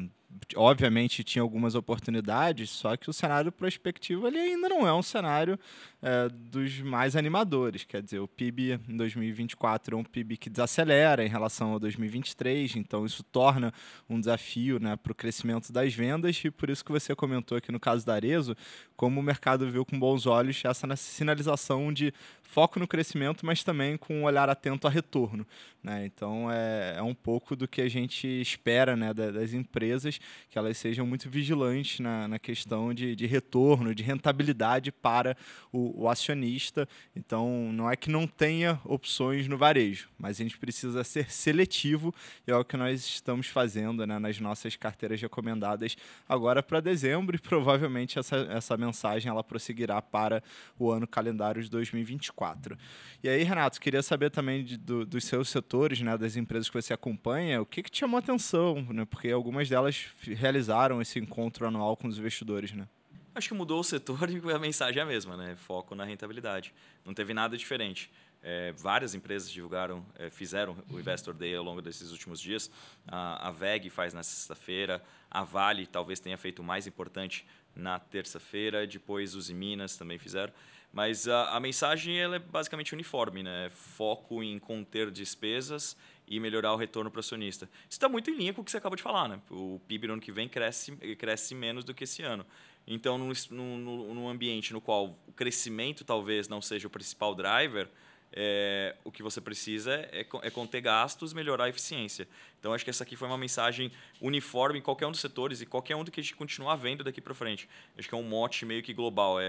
obviamente 0.57 1.23
tinha 1.23 1.43
algumas 1.43 1.75
oportunidades, 1.75 2.71
só 2.71 2.97
que 2.97 3.09
o 3.09 3.13
cenário 3.13 3.53
prospectivo 3.53 4.27
ele 4.27 4.39
ainda 4.39 4.69
não 4.69 4.87
é 4.87 4.93
um 4.93 5.03
cenário 5.03 5.59
é, 6.01 6.29
dos 6.29 6.81
mais 6.81 7.17
animadores. 7.17 7.85
Quer 7.85 8.03
dizer, 8.03 8.12
o 8.19 8.29
PIB 8.29 8.81
em 8.89 8.97
2024 8.97 9.97
é 9.97 9.99
um 9.99 10.05
PIB 10.05 10.37
que 10.37 10.51
desacelera 10.51 11.25
em 11.25 11.29
relação 11.29 11.75
a 11.75 11.79
2023, 11.79 12.77
então 12.77 13.05
isso 13.05 13.23
torna 13.23 13.73
um 14.09 14.19
desafio 14.19 14.79
né, 14.79 14.97
para 14.97 15.13
o 15.13 15.15
crescimento 15.15 15.73
das 15.73 15.95
vendas 15.95 16.41
e 16.45 16.51
por 16.51 16.71
isso 16.71 16.85
que 16.85 16.93
você 16.93 17.15
comentou 17.15 17.57
aqui 17.57 17.73
no 17.73 17.81
caso 17.81 18.05
da 18.05 18.15
Arezo, 18.15 18.57
como 18.97 19.21
o 19.21 19.23
mercado 19.23 19.71
viu 19.71 19.85
com 19.85 19.99
bons 19.99 20.27
olhos 20.27 20.63
essa 20.65 20.97
sinalização 20.97 21.93
de 21.93 22.13
foco 22.43 22.79
no 22.79 22.87
crescimento, 22.87 23.47
mas 23.47 23.65
também 23.65 23.97
com 23.97 24.21
um 24.21 24.25
olhar 24.25 24.49
atento 24.49 24.87
a 24.87 24.91
retorno. 24.91 25.47
Né? 25.83 26.07
Então 26.07 26.49
é, 26.49 26.95
é 26.99 27.03
um 27.03 27.15
pouco 27.15 27.57
do 27.57 27.67
que 27.67 27.81
a 27.81 27.89
gente 27.89 28.29
espera 28.41 28.95
né, 28.95 29.13
das 29.13 29.53
empresas, 29.53 30.21
que 30.49 30.57
elas 30.57 30.77
sejam 30.79 31.05
muito 31.05 31.29
vigilantes 31.29 31.99
na, 31.99 32.29
na 32.29 32.39
questão 32.39 32.95
de, 32.95 33.17
de 33.17 33.27
retorno, 33.27 33.93
de 33.93 34.03
rentabilidade 34.03 34.93
para 34.93 35.37
o, 35.73 36.05
o 36.05 36.09
acionista. 36.09 36.89
Então 37.17 37.73
não 37.73 37.91
é 37.91 37.97
que 37.97 38.09
não 38.09 38.29
tenha 38.29 38.81
opções 38.85 39.49
no 39.49 39.59
varejo, 39.59 40.09
mas 40.17 40.39
a 40.39 40.45
gente 40.45 40.57
precisa 40.57 41.03
ser 41.03 41.31
seletivo 41.33 42.15
e 42.47 42.53
é 42.53 42.57
o 42.57 42.65
que 42.65 42.77
nós 42.77 43.05
estamos 43.05 43.49
fazendo 43.49 44.07
né, 44.07 44.21
nas 44.21 44.39
nossas 44.39 44.77
carteiras 44.77 45.21
recomendadas 45.21 45.97
agora 46.29 46.63
para 46.63 46.79
dezembro 46.81 47.35
e 47.35 47.41
provavelmente 47.41 48.21
essa, 48.21 48.37
essa 48.51 48.77
mensagem 48.77 49.29
ela 49.29 49.43
prosseguirá 49.43 50.01
para 50.01 50.45
o 50.79 50.93
ano 50.93 51.09
calendário 51.09 51.61
de 51.61 51.69
2024. 51.69 52.79
E 53.23 53.29
aí, 53.29 53.43
Renato, 53.43 53.81
queria 53.81 54.03
saber 54.03 54.31
também 54.31 54.65
de, 54.65 54.77
do, 54.77 55.05
dos 55.05 55.25
seus 55.25 55.49
setores, 55.73 56.03
né, 56.03 56.19
das 56.19 56.37
empresas 56.37 56.69
que 56.69 56.75
você 56.81 56.93
acompanha, 56.93 57.63
o 57.63 57.65
que, 57.65 57.83
que 57.83 57.91
te 57.91 58.01
chamou 58.01 58.19
a 58.19 58.21
atenção, 58.21 58.83
né? 58.91 59.07
Porque 59.07 59.31
algumas 59.31 59.71
delas 59.71 60.07
realizaram 60.21 61.01
esse 61.01 61.19
encontro 61.19 61.67
anual 61.67 61.97
com 61.97 62.07
os 62.07 62.19
investidores, 62.19 62.73
né? 62.73 62.87
Acho 63.35 63.49
que 63.49 63.55
mudou 63.55 63.81
o 63.81 63.85
setor 63.85 64.29
e 64.29 64.53
a 64.53 64.59
mensagem 64.59 65.01
é 65.01 65.03
a 65.03 65.07
mesma, 65.07 65.35
né? 65.35 65.57
Foco 65.57 65.95
na 65.95 66.05
rentabilidade. 66.05 66.75
Não 67.07 67.15
teve 67.15 67.33
nada 67.33 67.57
diferente. 67.57 68.11
É, 68.43 68.73
várias 68.73 69.15
empresas 69.15 69.51
divulgaram, 69.51 70.05
é, 70.19 70.29
fizeram 70.29 70.77
o 70.91 71.01
Investor 71.01 71.33
Day 71.33 71.55
ao 71.55 71.65
longo 71.65 71.81
desses 71.81 72.11
últimos 72.11 72.39
dias. 72.39 72.71
A, 73.07 73.49
a 73.49 73.51
VEG 73.51 73.89
faz 73.89 74.13
na 74.13 74.23
sexta-feira, 74.23 75.03
a 75.31 75.43
Vale 75.43 75.87
talvez 75.87 76.21
tenha 76.21 76.37
feito 76.37 76.59
o 76.59 76.65
mais 76.65 76.87
importante 76.87 77.47
na 77.75 77.99
terça-feira, 77.99 78.87
depois 78.87 79.35
os 79.35 79.49
Minas 79.49 79.97
também 79.97 80.19
fizeram. 80.19 80.53
Mas 80.93 81.27
a, 81.27 81.57
a 81.57 81.61
mensagem 81.61 82.19
ela 82.19 82.37
é 82.37 82.39
basicamente 82.39 82.93
uniforme, 82.93 83.43
né? 83.43 83.71
Foco 83.71 84.43
em 84.43 84.59
conter 84.59 85.11
despesas 85.11 85.97
e 86.29 86.39
melhorar 86.39 86.73
o 86.75 86.77
retorno 86.77 87.11
para 87.11 87.19
o 87.19 87.21
acionista. 87.21 87.69
Isso 87.89 87.93
está 87.97 88.09
muito 88.09 88.31
em 88.31 88.37
linha 88.37 88.53
com 88.53 88.61
o 88.61 88.65
que 88.65 88.71
você 88.71 88.77
acabou 88.77 88.97
de 88.97 89.03
falar, 89.03 89.29
né? 89.29 89.41
O 89.51 89.81
PIB 89.89 90.07
no 90.07 90.13
ano 90.15 90.23
que 90.23 90.31
vem 90.31 90.49
cresce, 90.49 90.93
cresce 91.17 91.55
menos 91.55 91.85
do 91.85 91.95
que 91.95 92.05
esse 92.05 92.23
ano. 92.23 92.45
Então, 92.87 93.17
num, 93.17 93.33
num, 93.51 94.15
num 94.15 94.29
ambiente 94.29 94.73
no 94.73 94.81
qual 94.81 95.17
o 95.27 95.33
crescimento 95.33 96.05
talvez 96.05 96.49
não 96.49 96.61
seja 96.61 96.87
o 96.87 96.91
principal 96.91 97.35
driver, 97.35 97.89
é, 98.33 98.97
o 99.05 99.13
que 99.13 99.23
você 99.23 99.41
precisa 99.41 99.95
é, 100.13 100.27
é 100.43 100.51
conter 100.51 100.81
gastos, 100.81 101.33
melhorar 101.33 101.65
a 101.65 101.69
eficiência. 101.69 102.27
Então, 102.63 102.73
acho 102.73 102.85
que 102.85 102.91
essa 102.91 103.03
aqui 103.03 103.17
foi 103.17 103.27
uma 103.27 103.37
mensagem 103.37 103.91
uniforme 104.21 104.79
em 104.79 104.83
qualquer 104.83 105.05
um 105.09 105.11
dos 105.11 105.19
setores 105.19 105.61
e 105.61 105.67
qualquer 105.67 105.97
um 105.97 106.05
do 106.05 106.13
que 106.13 106.21
a 106.21 106.23
gente 106.23 106.37
continuar 106.37 106.77
vendo 106.77 107.03
daqui 107.03 107.21
para 107.21 107.35
frente. 107.35 107.69
Acho 107.99 108.09
que 108.09 108.15
é 108.15 108.17
um 108.17 108.23
mote 108.23 108.65
meio 108.65 108.85
que 108.85 108.95
global. 108.95 109.41
É, 109.41 109.45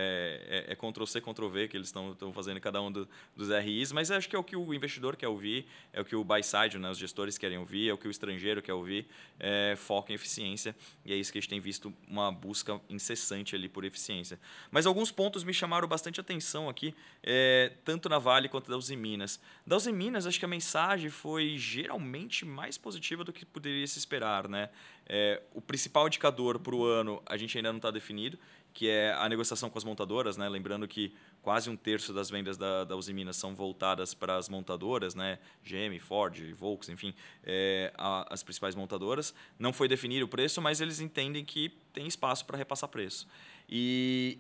é, 0.48 0.66
é 0.70 0.76
Ctrl-C, 0.76 1.22
Ctrl-V 1.22 1.68
que 1.68 1.78
eles 1.78 1.90
estão 1.90 2.34
fazendo 2.34 2.58
em 2.58 2.60
cada 2.60 2.82
um 2.82 2.92
do, 2.92 3.08
dos 3.36 3.50
RIs, 3.50 3.92
mas 3.92 4.10
acho 4.10 4.28
que 4.28 4.36
é 4.36 4.40
o 4.40 4.44
que 4.44 4.56
o 4.56 4.74
investidor 4.74 5.16
quer 5.16 5.28
ouvir, 5.28 5.68
é 5.94 6.02
o 6.02 6.06
que 6.06 6.16
o 6.16 6.24
buy-side, 6.24 6.80
né, 6.80 6.90
os 6.90 6.98
gestores 6.98 7.38
querem 7.38 7.60
ouvir, 7.60 7.90
é 7.90 7.94
o 7.94 8.00
que 8.00 8.08
o 8.08 8.12
estrangeiro 8.12 8.64
quer 8.64 8.74
ouvir, 8.74 9.06
é, 9.40 9.76
foco 9.78 10.12
em 10.12 10.16
eficiência. 10.16 10.76
E 11.06 11.14
é 11.14 11.16
isso 11.16 11.32
que 11.32 11.38
a 11.38 11.42
gente 11.42 11.50
tem 11.52 11.60
visto, 11.60 11.94
uma 12.08 12.32
busca 12.32 12.82
incessante 12.90 13.56
ali 13.56 13.70
por 13.70 13.86
eficiência. 13.86 14.40
Mas 14.72 14.88
alguns 14.88 15.12
pontos 15.12 15.44
me 15.44 15.54
chamaram 15.54 15.88
bastante 15.88 16.20
atenção 16.20 16.68
aqui, 16.68 16.96
é, 17.22 17.74
tanto 17.86 18.10
na 18.10 18.18
Vale 18.18 18.50
quanto 18.50 18.72
da 18.74 18.78
Uzi 18.78 18.96
Minas. 18.96 19.40
Da 19.66 19.76
Uzi 19.76 19.92
Minas, 19.92 20.26
acho 20.26 20.40
que 20.40 20.46
a 20.46 20.48
mensagem 20.48 21.10
foi 21.10 21.58
geralmente 21.58 22.44
mais 22.44 22.76
positiva 22.76 23.24
do 23.24 23.32
que 23.32 23.46
poderia 23.46 23.86
se 23.86 24.00
esperar. 24.00 24.50
Né? 24.50 24.70
É, 25.06 25.42
o 25.54 25.62
principal 25.62 26.08
indicador 26.08 26.60
para 26.60 26.76
o 26.76 26.84
ano 26.84 27.22
a 27.26 27.38
gente 27.38 27.56
ainda 27.56 27.72
não 27.72 27.78
está 27.78 27.92
definido, 27.92 28.38
que 28.74 28.90
é 28.90 29.14
a 29.14 29.30
negociação 29.30 29.70
com 29.70 29.78
as 29.78 29.84
montadoras. 29.84 30.38
Né? 30.38 30.50
Lembrando 30.50 30.88
que 30.88 31.14
quase 31.44 31.70
um 31.70 31.76
terço 31.76 32.12
das 32.14 32.32
vendas 32.32 32.58
da, 32.58 32.84
da 32.84 32.96
Usiminas 32.96 33.36
são 33.36 33.54
voltadas 33.54 34.16
para 34.16 34.38
as 34.38 34.50
montadoras, 34.50 35.14
né? 35.14 35.38
GM, 35.64 36.00
Ford, 36.00 36.54
Volks, 36.54 36.90
enfim, 36.90 37.14
é, 37.44 37.94
a, 37.96 38.34
as 38.34 38.42
principais 38.42 38.74
montadoras. 38.74 39.36
Não 39.60 39.72
foi 39.72 39.88
definido 39.88 40.26
o 40.26 40.28
preço, 40.28 40.62
mas 40.62 40.82
eles 40.82 41.00
entendem 41.00 41.46
que 41.46 41.70
tem 41.94 42.08
espaço 42.08 42.44
para 42.46 42.58
repassar 42.58 42.90
preço. 42.90 43.28
E 43.70 44.40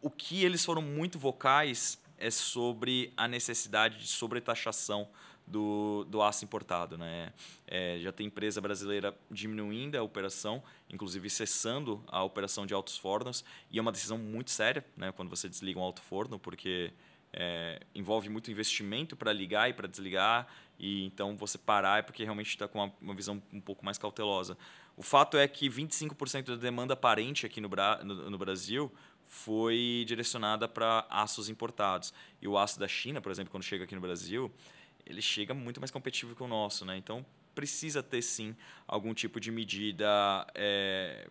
o 0.00 0.10
que 0.10 0.44
eles 0.44 0.64
foram 0.64 0.82
muito 0.82 1.16
vocais 1.16 2.01
é 2.22 2.30
sobre 2.30 3.12
a 3.16 3.26
necessidade 3.26 3.98
de 3.98 4.06
sobretaxação 4.06 5.08
do, 5.46 6.04
do 6.08 6.22
aço 6.22 6.44
importado. 6.44 6.96
Né? 6.96 7.32
É, 7.66 7.98
já 8.00 8.12
tem 8.12 8.26
empresa 8.26 8.60
brasileira 8.60 9.14
diminuindo 9.30 9.96
a 9.96 10.02
operação, 10.02 10.62
inclusive 10.88 11.28
cessando 11.28 12.02
a 12.06 12.22
operação 12.22 12.64
de 12.64 12.72
altos 12.72 12.96
fornos, 12.96 13.44
e 13.70 13.78
é 13.78 13.82
uma 13.82 13.92
decisão 13.92 14.16
muito 14.16 14.50
séria 14.50 14.84
né, 14.96 15.10
quando 15.12 15.28
você 15.28 15.48
desliga 15.48 15.78
um 15.78 15.82
alto 15.82 16.00
forno, 16.00 16.38
porque 16.38 16.92
é, 17.32 17.80
envolve 17.94 18.28
muito 18.28 18.50
investimento 18.50 19.16
para 19.16 19.32
ligar 19.32 19.68
e 19.68 19.72
para 19.72 19.88
desligar, 19.88 20.46
e 20.78 21.04
então 21.04 21.36
você 21.36 21.58
parar 21.58 21.98
é 21.98 22.02
porque 22.02 22.24
realmente 22.24 22.48
está 22.48 22.68
com 22.68 22.78
uma, 22.78 22.92
uma, 23.00 23.14
visão 23.14 23.42
um 23.52 23.60
pouco 23.60 23.84
mais 23.84 23.98
cautelosa. 23.98 24.56
O 24.96 25.02
fato 25.02 25.38
é 25.38 25.48
que 25.48 25.68
25% 25.68 26.44
da 26.44 26.56
demanda 26.56 26.92
aparente 26.92 27.46
aqui 27.46 27.60
no, 27.60 27.70
no, 28.04 28.30
no 28.30 28.38
Brasil 28.38 28.92
foi 29.32 30.04
direcionada 30.06 30.68
para 30.68 31.06
aços 31.08 31.48
importados. 31.48 32.12
E 32.40 32.46
o 32.46 32.58
aço 32.58 32.78
da 32.78 32.86
China, 32.86 33.18
por 33.18 33.32
exemplo, 33.32 33.50
quando 33.50 33.62
chega 33.62 33.84
aqui 33.84 33.94
no 33.94 34.00
Brasil, 34.00 34.52
ele 35.06 35.22
chega 35.22 35.54
muito 35.54 35.80
mais 35.80 35.90
competitivo 35.90 36.36
que 36.36 36.42
o 36.42 36.46
nosso, 36.46 36.84
né? 36.84 36.98
Então 36.98 37.24
precisa 37.54 38.02
ter 38.02 38.20
sim 38.20 38.54
algum 38.86 39.14
tipo 39.14 39.40
de 39.40 39.50
medida 39.50 40.46
é, 40.54 41.30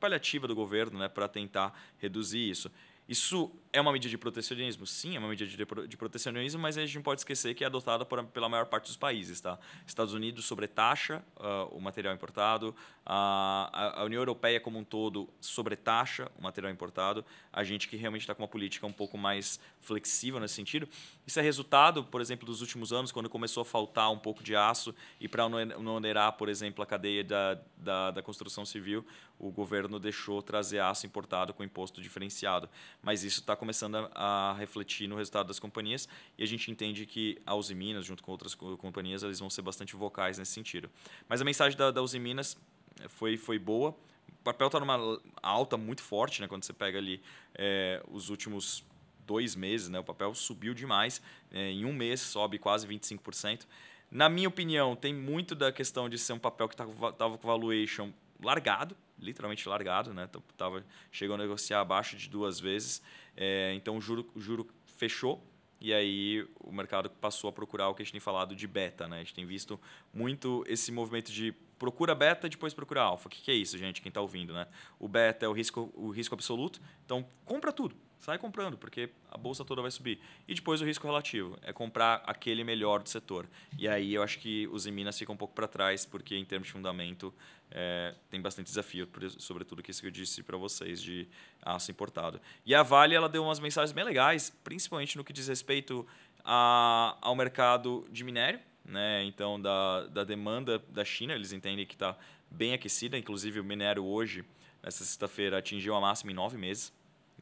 paliativa 0.00 0.48
do 0.48 0.54
governo, 0.54 0.98
né, 0.98 1.08
para 1.08 1.28
tentar 1.28 1.72
reduzir 1.98 2.50
isso. 2.50 2.68
Isso 3.08 3.52
é 3.74 3.80
uma 3.80 3.92
medida 3.92 4.08
de 4.08 4.16
protecionismo? 4.16 4.86
Sim, 4.86 5.16
é 5.16 5.18
uma 5.18 5.28
medida 5.28 5.50
de, 5.50 5.88
de 5.88 5.96
protecionismo, 5.96 6.62
mas 6.62 6.78
a 6.78 6.80
gente 6.80 6.94
não 6.94 7.02
pode 7.02 7.20
esquecer 7.20 7.54
que 7.54 7.64
é 7.64 7.66
adotada 7.66 8.04
por, 8.04 8.24
pela 8.26 8.48
maior 8.48 8.66
parte 8.66 8.86
dos 8.86 8.96
países. 8.96 9.40
Tá? 9.40 9.58
Estados 9.84 10.14
Unidos 10.14 10.44
sobretaxa 10.44 11.24
uh, 11.36 11.76
o 11.76 11.80
material 11.80 12.14
importado, 12.14 12.74
a, 13.04 14.00
a, 14.00 14.04
União 14.04 14.20
Europeia 14.20 14.60
como 14.60 14.78
um 14.78 14.84
todo 14.84 15.28
sobretaxa 15.40 16.30
o 16.38 16.42
material 16.42 16.72
importado, 16.72 17.24
a 17.52 17.64
gente 17.64 17.88
que 17.88 17.96
realmente 17.96 18.22
está 18.22 18.32
com 18.32 18.42
uma 18.42 18.48
política 18.48 18.86
um 18.86 18.92
pouco 18.92 19.18
mais 19.18 19.58
flexível 19.80 20.38
nesse 20.38 20.54
sentido. 20.54 20.88
Isso 21.26 21.40
é 21.40 21.42
resultado, 21.42 22.04
por 22.04 22.20
exemplo, 22.20 22.46
dos 22.46 22.60
últimos 22.60 22.92
anos, 22.92 23.10
quando 23.10 23.28
começou 23.28 23.62
a 23.62 23.64
faltar 23.64 24.10
um 24.12 24.18
pouco 24.18 24.40
de 24.40 24.54
aço 24.54 24.94
e 25.20 25.26
para 25.26 25.48
não 25.48 25.96
onerar, 25.96 26.32
por 26.34 26.48
exemplo, 26.48 26.82
a 26.82 26.86
cadeia 26.86 27.24
da, 27.24 27.58
da, 27.76 28.10
da 28.12 28.22
construção 28.22 28.64
civil, 28.64 29.04
o 29.38 29.50
governo 29.50 29.98
deixou 29.98 30.40
trazer 30.40 30.78
aço 30.78 31.06
importado 31.06 31.52
com 31.52 31.64
imposto 31.64 32.00
diferenciado. 32.00 32.68
Mas 33.02 33.24
isso 33.24 33.40
está 33.40 33.56
começando 33.64 33.96
a, 33.96 34.50
a, 34.50 34.52
refletir 34.54 35.08
no 35.08 35.16
resultado 35.16 35.46
das 35.46 35.58
companhias 35.58 36.06
e 36.36 36.44
a 36.44 36.46
gente 36.46 36.70
entende 36.70 37.06
que 37.06 37.40
a 37.46 37.54
Uzi 37.54 37.74
Minas, 37.74 38.04
junto 38.04 38.22
com 38.22 38.30
outras 38.30 38.54
companhias, 38.54 39.22
eles 39.22 39.40
vão 39.40 39.48
ser 39.48 39.62
bastante 39.62 39.96
vocais 39.96 40.36
nesse 40.36 40.52
sentido. 40.52 40.90
Mas 41.26 41.40
a 41.40 41.44
mensagem 41.44 41.76
da, 41.78 41.90
da 41.90 42.02
Uzi 42.02 42.18
Minas 42.18 42.58
eh, 43.00 43.08
foi, 43.08 43.38
foi 43.38 43.58
boa. 43.58 43.96
O 44.28 44.44
papel 44.44 44.66
está 44.66 44.78
numa 44.78 45.18
alta 45.42 45.78
muito 45.78 46.02
forte, 46.02 46.42
né? 46.42 46.46
Quando 46.46 46.64
você 46.64 46.74
pega 46.74 46.98
ali 46.98 47.22
é, 47.54 48.02
os 48.10 48.28
últimos 48.28 48.84
dois 49.26 49.56
meses, 49.56 49.88
né? 49.88 49.98
O 49.98 50.04
papel 50.04 50.34
subiu 50.34 50.74
demais. 50.74 51.22
É, 51.50 51.70
em 51.70 51.86
um 51.86 51.92
mês 51.94 52.20
sobe 52.20 52.58
quase 52.58 52.86
25%. 52.86 53.66
Na 54.10 54.28
minha 54.28 54.48
opinião, 54.48 54.94
tem 54.94 55.14
muito 55.14 55.54
da 55.54 55.72
questão 55.72 56.08
de 56.08 56.18
ser 56.18 56.34
um 56.34 56.38
papel 56.38 56.68
que 56.68 56.74
estava 56.74 57.38
com 57.38 57.48
valuation 57.48 58.12
largado, 58.42 58.94
literalmente 59.18 59.68
largado, 59.68 60.12
né? 60.12 60.28
Tava, 60.56 60.84
chegou 61.10 61.34
a 61.34 61.38
negociar 61.38 61.80
abaixo 61.80 62.16
de 62.16 62.28
duas 62.28 62.60
vezes. 62.60 63.02
É, 63.36 63.72
então 63.74 63.96
o 63.96 64.00
juro, 64.00 64.30
o 64.34 64.40
juro 64.40 64.68
fechou 64.86 65.42
e 65.80 65.92
aí 65.92 66.46
o 66.60 66.72
mercado 66.72 67.10
passou 67.10 67.50
a 67.50 67.52
procurar 67.52 67.88
o 67.88 67.94
que 67.94 68.02
a 68.02 68.04
gente 68.04 68.12
tem 68.12 68.20
falado 68.20 68.54
de 68.54 68.66
beta. 68.66 69.06
Né? 69.06 69.16
A 69.16 69.18
gente 69.20 69.34
tem 69.34 69.46
visto 69.46 69.78
muito 70.12 70.64
esse 70.66 70.90
movimento 70.90 71.30
de 71.30 71.54
procura 71.78 72.14
beta 72.14 72.48
depois 72.48 72.72
procura 72.72 73.02
alfa. 73.02 73.28
O 73.28 73.30
que, 73.30 73.42
que 73.42 73.50
é 73.50 73.54
isso, 73.54 73.76
gente, 73.76 74.00
quem 74.00 74.10
está 74.10 74.20
ouvindo? 74.20 74.52
Né? 74.52 74.66
O 74.98 75.08
beta 75.08 75.46
é 75.46 75.48
o 75.48 75.52
risco, 75.52 75.92
o 75.94 76.10
risco 76.10 76.34
absoluto, 76.34 76.80
então 77.04 77.26
compra 77.44 77.72
tudo. 77.72 77.96
Sai 78.24 78.38
comprando, 78.38 78.78
porque 78.78 79.10
a 79.30 79.36
bolsa 79.36 79.66
toda 79.66 79.82
vai 79.82 79.90
subir. 79.90 80.18
E 80.48 80.54
depois 80.54 80.80
o 80.80 80.84
risco 80.86 81.06
relativo, 81.06 81.58
é 81.60 81.74
comprar 81.74 82.22
aquele 82.24 82.64
melhor 82.64 83.02
do 83.02 83.08
setor. 83.10 83.46
E 83.78 83.86
aí 83.86 84.14
eu 84.14 84.22
acho 84.22 84.38
que 84.38 84.66
os 84.68 84.86
Minas 84.86 85.18
ficam 85.18 85.34
um 85.34 85.36
pouco 85.36 85.52
para 85.52 85.68
trás, 85.68 86.06
porque 86.06 86.34
em 86.34 86.44
termos 86.44 86.68
de 86.68 86.72
fundamento 86.72 87.34
é, 87.70 88.14
tem 88.30 88.40
bastante 88.40 88.68
desafio, 88.68 89.06
sobretudo 89.36 89.82
que 89.82 89.90
isso 89.90 90.00
que 90.00 90.06
eu 90.06 90.10
disse 90.10 90.42
para 90.42 90.56
vocês 90.56 91.02
de 91.02 91.28
aço 91.60 91.90
importado. 91.90 92.40
E 92.64 92.74
a 92.74 92.82
Vale 92.82 93.14
ela 93.14 93.28
deu 93.28 93.44
umas 93.44 93.60
mensagens 93.60 93.92
bem 93.92 94.04
legais, 94.04 94.48
principalmente 94.64 95.18
no 95.18 95.24
que 95.24 95.32
diz 95.32 95.46
respeito 95.48 96.06
a, 96.42 97.18
ao 97.20 97.36
mercado 97.36 98.06
de 98.10 98.24
minério, 98.24 98.58
né? 98.84 99.24
então 99.24 99.60
da, 99.60 100.06
da 100.06 100.24
demanda 100.24 100.78
da 100.88 101.04
China, 101.04 101.34
eles 101.34 101.52
entendem 101.52 101.86
que 101.86 101.94
está 101.94 102.16
bem 102.50 102.72
aquecida, 102.72 103.18
inclusive 103.18 103.60
o 103.60 103.64
minério 103.64 104.04
hoje, 104.04 104.44
nessa 104.82 105.04
sexta-feira, 105.04 105.58
atingiu 105.58 105.94
a 105.94 106.00
máxima 106.00 106.30
em 106.30 106.34
nove 106.34 106.56
meses. 106.56 106.92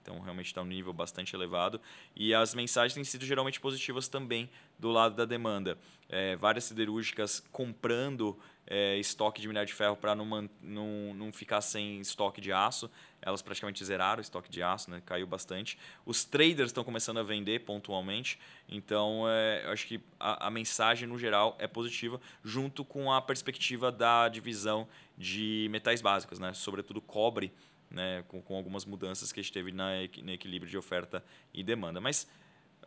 Então, 0.00 0.18
realmente 0.20 0.46
está 0.46 0.60
um 0.60 0.66
nível 0.66 0.92
bastante 0.92 1.34
elevado. 1.34 1.80
E 2.16 2.34
as 2.34 2.54
mensagens 2.54 2.92
têm 2.92 3.04
sido 3.04 3.24
geralmente 3.24 3.60
positivas 3.60 4.08
também 4.08 4.50
do 4.76 4.90
lado 4.90 5.14
da 5.14 5.24
demanda. 5.24 5.78
É, 6.08 6.34
várias 6.34 6.64
siderúrgicas 6.64 7.40
comprando 7.52 8.36
é, 8.74 8.96
estoque 8.96 9.38
de 9.38 9.46
minério 9.46 9.66
de 9.66 9.74
ferro 9.74 9.94
para 9.94 10.14
não, 10.14 10.48
não, 10.62 11.12
não 11.14 11.30
ficar 11.30 11.60
sem 11.60 12.00
estoque 12.00 12.40
de 12.40 12.50
aço. 12.50 12.90
Elas 13.20 13.42
praticamente 13.42 13.84
zeraram 13.84 14.18
o 14.18 14.22
estoque 14.22 14.50
de 14.50 14.62
aço, 14.62 14.90
né? 14.90 15.02
caiu 15.04 15.26
bastante. 15.26 15.78
Os 16.06 16.24
traders 16.24 16.70
estão 16.70 16.82
começando 16.82 17.18
a 17.18 17.22
vender 17.22 17.60
pontualmente. 17.66 18.38
Então, 18.66 19.24
é, 19.28 19.66
eu 19.66 19.72
acho 19.72 19.86
que 19.86 20.00
a, 20.18 20.46
a 20.46 20.50
mensagem, 20.50 21.06
no 21.06 21.18
geral, 21.18 21.54
é 21.58 21.68
positiva, 21.68 22.18
junto 22.42 22.82
com 22.82 23.12
a 23.12 23.20
perspectiva 23.20 23.92
da 23.92 24.26
divisão 24.30 24.88
de 25.18 25.68
metais 25.70 26.00
básicos, 26.00 26.38
né? 26.38 26.54
sobretudo 26.54 26.98
cobre 27.02 27.52
né, 27.90 28.24
com, 28.26 28.40
com 28.40 28.56
algumas 28.56 28.86
mudanças 28.86 29.30
que 29.32 29.40
a 29.40 29.42
gente 29.42 29.52
teve 29.52 29.70
na, 29.70 29.90
no 30.22 30.32
equilíbrio 30.32 30.70
de 30.70 30.78
oferta 30.78 31.22
e 31.52 31.62
demanda. 31.62 32.00
Mas 32.00 32.26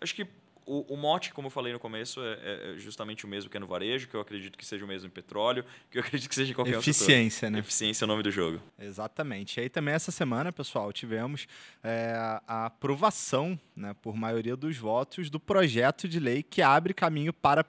acho 0.01 0.15
que 0.15 0.27
o, 0.65 0.93
o, 0.93 0.97
mote, 0.97 1.33
como 1.33 1.47
eu 1.47 1.51
falei 1.51 1.71
no 1.71 1.79
começo, 1.79 2.19
é, 2.21 2.73
é, 2.73 2.77
justamente 2.77 3.25
o 3.25 3.27
mesmo 3.27 3.49
que 3.49 3.57
é 3.57 3.59
no 3.59 3.67
varejo, 3.67 4.07
que 4.07 4.15
eu 4.15 4.21
acredito 4.21 4.57
que 4.57 4.65
seja 4.65 4.83
o 4.83 4.87
mesmo 4.87 5.07
em 5.07 5.11
petróleo, 5.11 5.63
que 5.89 5.97
eu 5.97 6.01
acredito 6.03 6.27
que 6.27 6.35
seja 6.35 6.51
em 6.51 6.55
qualquer 6.55 6.77
Eficiência, 6.77 7.49
né? 7.49 7.59
Eficiência 7.59 8.03
é 8.03 8.05
o 8.05 8.07
nome 8.07 8.23
do 8.23 8.31
jogo. 8.31 8.61
Exatamente. 8.79 9.59
E 9.59 9.63
aí 9.63 9.69
também 9.69 9.93
essa 9.93 10.11
semana, 10.11 10.51
pessoal, 10.51 10.91
tivemos 10.91 11.47
é, 11.83 12.13
a 12.47 12.65
aprovação, 12.65 13.59
né, 13.75 13.93
por 14.01 14.15
maioria 14.15 14.55
dos 14.55 14.77
votos, 14.77 15.29
do 15.29 15.39
projeto 15.39 16.07
de 16.07 16.19
lei 16.19 16.41
que 16.41 16.61
abre 16.61 16.93
caminho 16.93 17.33
para 17.33 17.61
a 17.61 17.63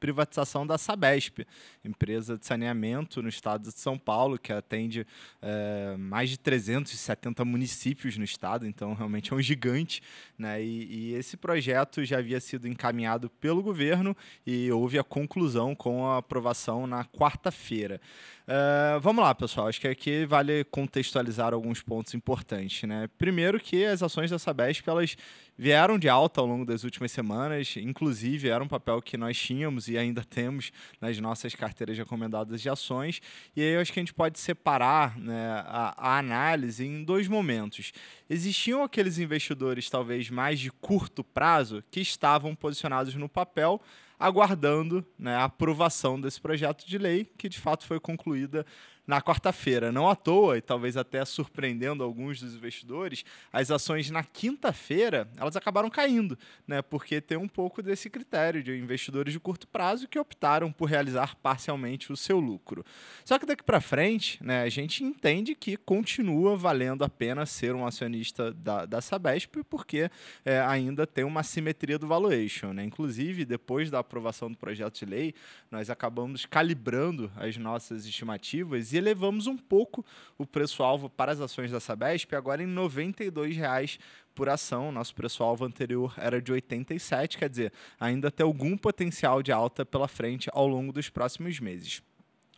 privatização 0.00 0.66
da 0.66 0.76
Sabesp, 0.76 1.46
empresa 1.84 2.36
de 2.36 2.44
saneamento 2.44 3.22
no 3.22 3.28
estado 3.28 3.70
de 3.70 3.78
São 3.78 3.96
Paulo, 3.96 4.38
que 4.38 4.52
atende 4.52 5.06
é, 5.40 5.96
mais 5.96 6.30
de 6.30 6.38
370 6.38 7.44
municípios 7.44 8.18
no 8.18 8.24
estado, 8.24 8.66
então 8.66 8.94
realmente 8.94 9.32
é 9.32 9.36
um 9.36 9.40
gigante. 9.40 10.02
Né? 10.36 10.62
E, 10.62 11.10
e 11.10 11.14
esse 11.14 11.36
projeto 11.36 12.04
já 12.04 12.18
havia 12.18 12.40
sido 12.40 12.66
encaminhado 12.66 13.30
pelo 13.30 13.62
governo 13.62 14.16
e 14.46 14.70
houve 14.72 14.98
a 14.98 15.04
conclusão 15.04 15.74
com 15.74 16.06
a 16.06 16.18
aprovação 16.18 16.86
na 16.86 17.04
quarta-feira. 17.04 18.00
Uh, 18.48 18.98
vamos 19.00 19.22
lá, 19.22 19.34
pessoal. 19.34 19.68
Acho 19.68 19.78
que 19.78 19.88
aqui 19.88 20.24
vale 20.24 20.64
contextualizar 20.64 21.52
alguns 21.52 21.82
pontos 21.82 22.14
importantes. 22.14 22.88
Né? 22.88 23.06
Primeiro 23.18 23.60
que 23.60 23.84
as 23.84 24.02
ações 24.02 24.30
da 24.30 24.38
Sabesp 24.38 24.88
elas 24.88 25.18
vieram 25.58 25.98
de 25.98 26.08
alta 26.08 26.40
ao 26.40 26.46
longo 26.46 26.64
das 26.64 26.82
últimas 26.82 27.12
semanas, 27.12 27.74
inclusive 27.76 28.48
era 28.48 28.64
um 28.64 28.68
papel 28.68 29.02
que 29.02 29.18
nós 29.18 29.38
tínhamos 29.38 29.86
e 29.88 29.98
ainda 29.98 30.24
temos 30.24 30.72
nas 30.98 31.18
nossas 31.18 31.54
carteiras 31.54 31.98
recomendadas 31.98 32.62
de 32.62 32.70
ações. 32.70 33.20
E 33.54 33.60
aí 33.60 33.74
eu 33.74 33.82
acho 33.82 33.92
que 33.92 34.00
a 34.00 34.02
gente 34.02 34.14
pode 34.14 34.38
separar 34.38 35.18
né, 35.18 35.62
a, 35.66 35.94
a 35.98 36.18
análise 36.18 36.86
em 36.86 37.04
dois 37.04 37.28
momentos. 37.28 37.92
Existiam 38.30 38.82
aqueles 38.82 39.18
investidores, 39.18 39.90
talvez 39.90 40.30
mais 40.30 40.58
de 40.58 40.70
curto 40.70 41.22
prazo, 41.22 41.84
que 41.90 42.00
estavam 42.00 42.54
posicionados 42.54 43.14
no 43.14 43.28
papel 43.28 43.78
aguardando 44.18 45.04
né, 45.18 45.34
a 45.36 45.44
aprovação 45.44 46.20
desse 46.20 46.40
projeto 46.40 46.86
de 46.86 46.98
lei, 46.98 47.24
que 47.24 47.48
de 47.48 47.58
fato 47.58 47.86
foi 47.86 48.00
concluída 48.00 48.66
na 49.08 49.22
quarta-feira. 49.22 49.90
Não 49.90 50.08
à 50.08 50.14
toa, 50.14 50.58
e 50.58 50.60
talvez 50.60 50.98
até 50.98 51.24
surpreendendo 51.24 52.04
alguns 52.04 52.40
dos 52.40 52.54
investidores, 52.54 53.24
as 53.50 53.70
ações 53.70 54.10
na 54.10 54.22
quinta-feira 54.22 55.26
elas 55.38 55.56
acabaram 55.56 55.88
caindo, 55.88 56.38
né? 56.66 56.82
Porque 56.82 57.18
tem 57.18 57.38
um 57.38 57.48
pouco 57.48 57.82
desse 57.82 58.10
critério 58.10 58.62
de 58.62 58.76
investidores 58.76 59.32
de 59.32 59.40
curto 59.40 59.66
prazo 59.66 60.06
que 60.06 60.18
optaram 60.18 60.70
por 60.70 60.90
realizar 60.90 61.34
parcialmente 61.36 62.12
o 62.12 62.16
seu 62.16 62.38
lucro. 62.38 62.84
Só 63.24 63.38
que 63.38 63.46
daqui 63.46 63.64
para 63.64 63.80
frente, 63.80 64.38
né, 64.44 64.62
a 64.62 64.68
gente 64.68 65.02
entende 65.02 65.54
que 65.54 65.78
continua 65.78 66.54
valendo 66.54 67.02
a 67.02 67.08
pena 67.08 67.46
ser 67.46 67.74
um 67.74 67.86
acionista 67.86 68.52
da, 68.52 68.84
da 68.84 69.00
Sabesp, 69.00 69.62
porque 69.70 70.10
é, 70.44 70.60
ainda 70.60 71.06
tem 71.06 71.24
uma 71.24 71.42
simetria 71.42 71.98
do 71.98 72.06
valuation. 72.06 72.74
Né? 72.74 72.84
Inclusive, 72.84 73.46
depois 73.46 73.90
da 73.90 74.00
aprovação 74.00 74.50
do 74.50 74.58
projeto 74.58 74.98
de 74.98 75.06
lei, 75.06 75.34
nós 75.70 75.88
acabamos 75.88 76.44
calibrando 76.44 77.32
as 77.36 77.56
nossas 77.56 78.04
estimativas 78.04 78.92
e 78.92 78.97
elevamos 78.98 79.46
um 79.46 79.56
pouco 79.56 80.04
o 80.36 80.46
preço-alvo 80.46 81.08
para 81.08 81.32
as 81.32 81.40
ações 81.40 81.70
da 81.70 81.80
Sabesp, 81.80 82.34
agora 82.34 82.62
em 82.62 82.66
R$ 82.66 82.72
92,00 82.74 83.98
por 84.34 84.48
ação. 84.48 84.92
Nosso 84.92 85.14
preço-alvo 85.14 85.64
anterior 85.64 86.14
era 86.16 86.40
de 86.40 86.52
87, 86.52 87.38
quer 87.38 87.48
dizer, 87.48 87.72
ainda 87.98 88.30
tem 88.30 88.44
algum 88.44 88.76
potencial 88.76 89.42
de 89.42 89.50
alta 89.50 89.84
pela 89.84 90.06
frente 90.06 90.48
ao 90.52 90.68
longo 90.68 90.92
dos 90.92 91.08
próximos 91.08 91.58
meses. 91.58 92.02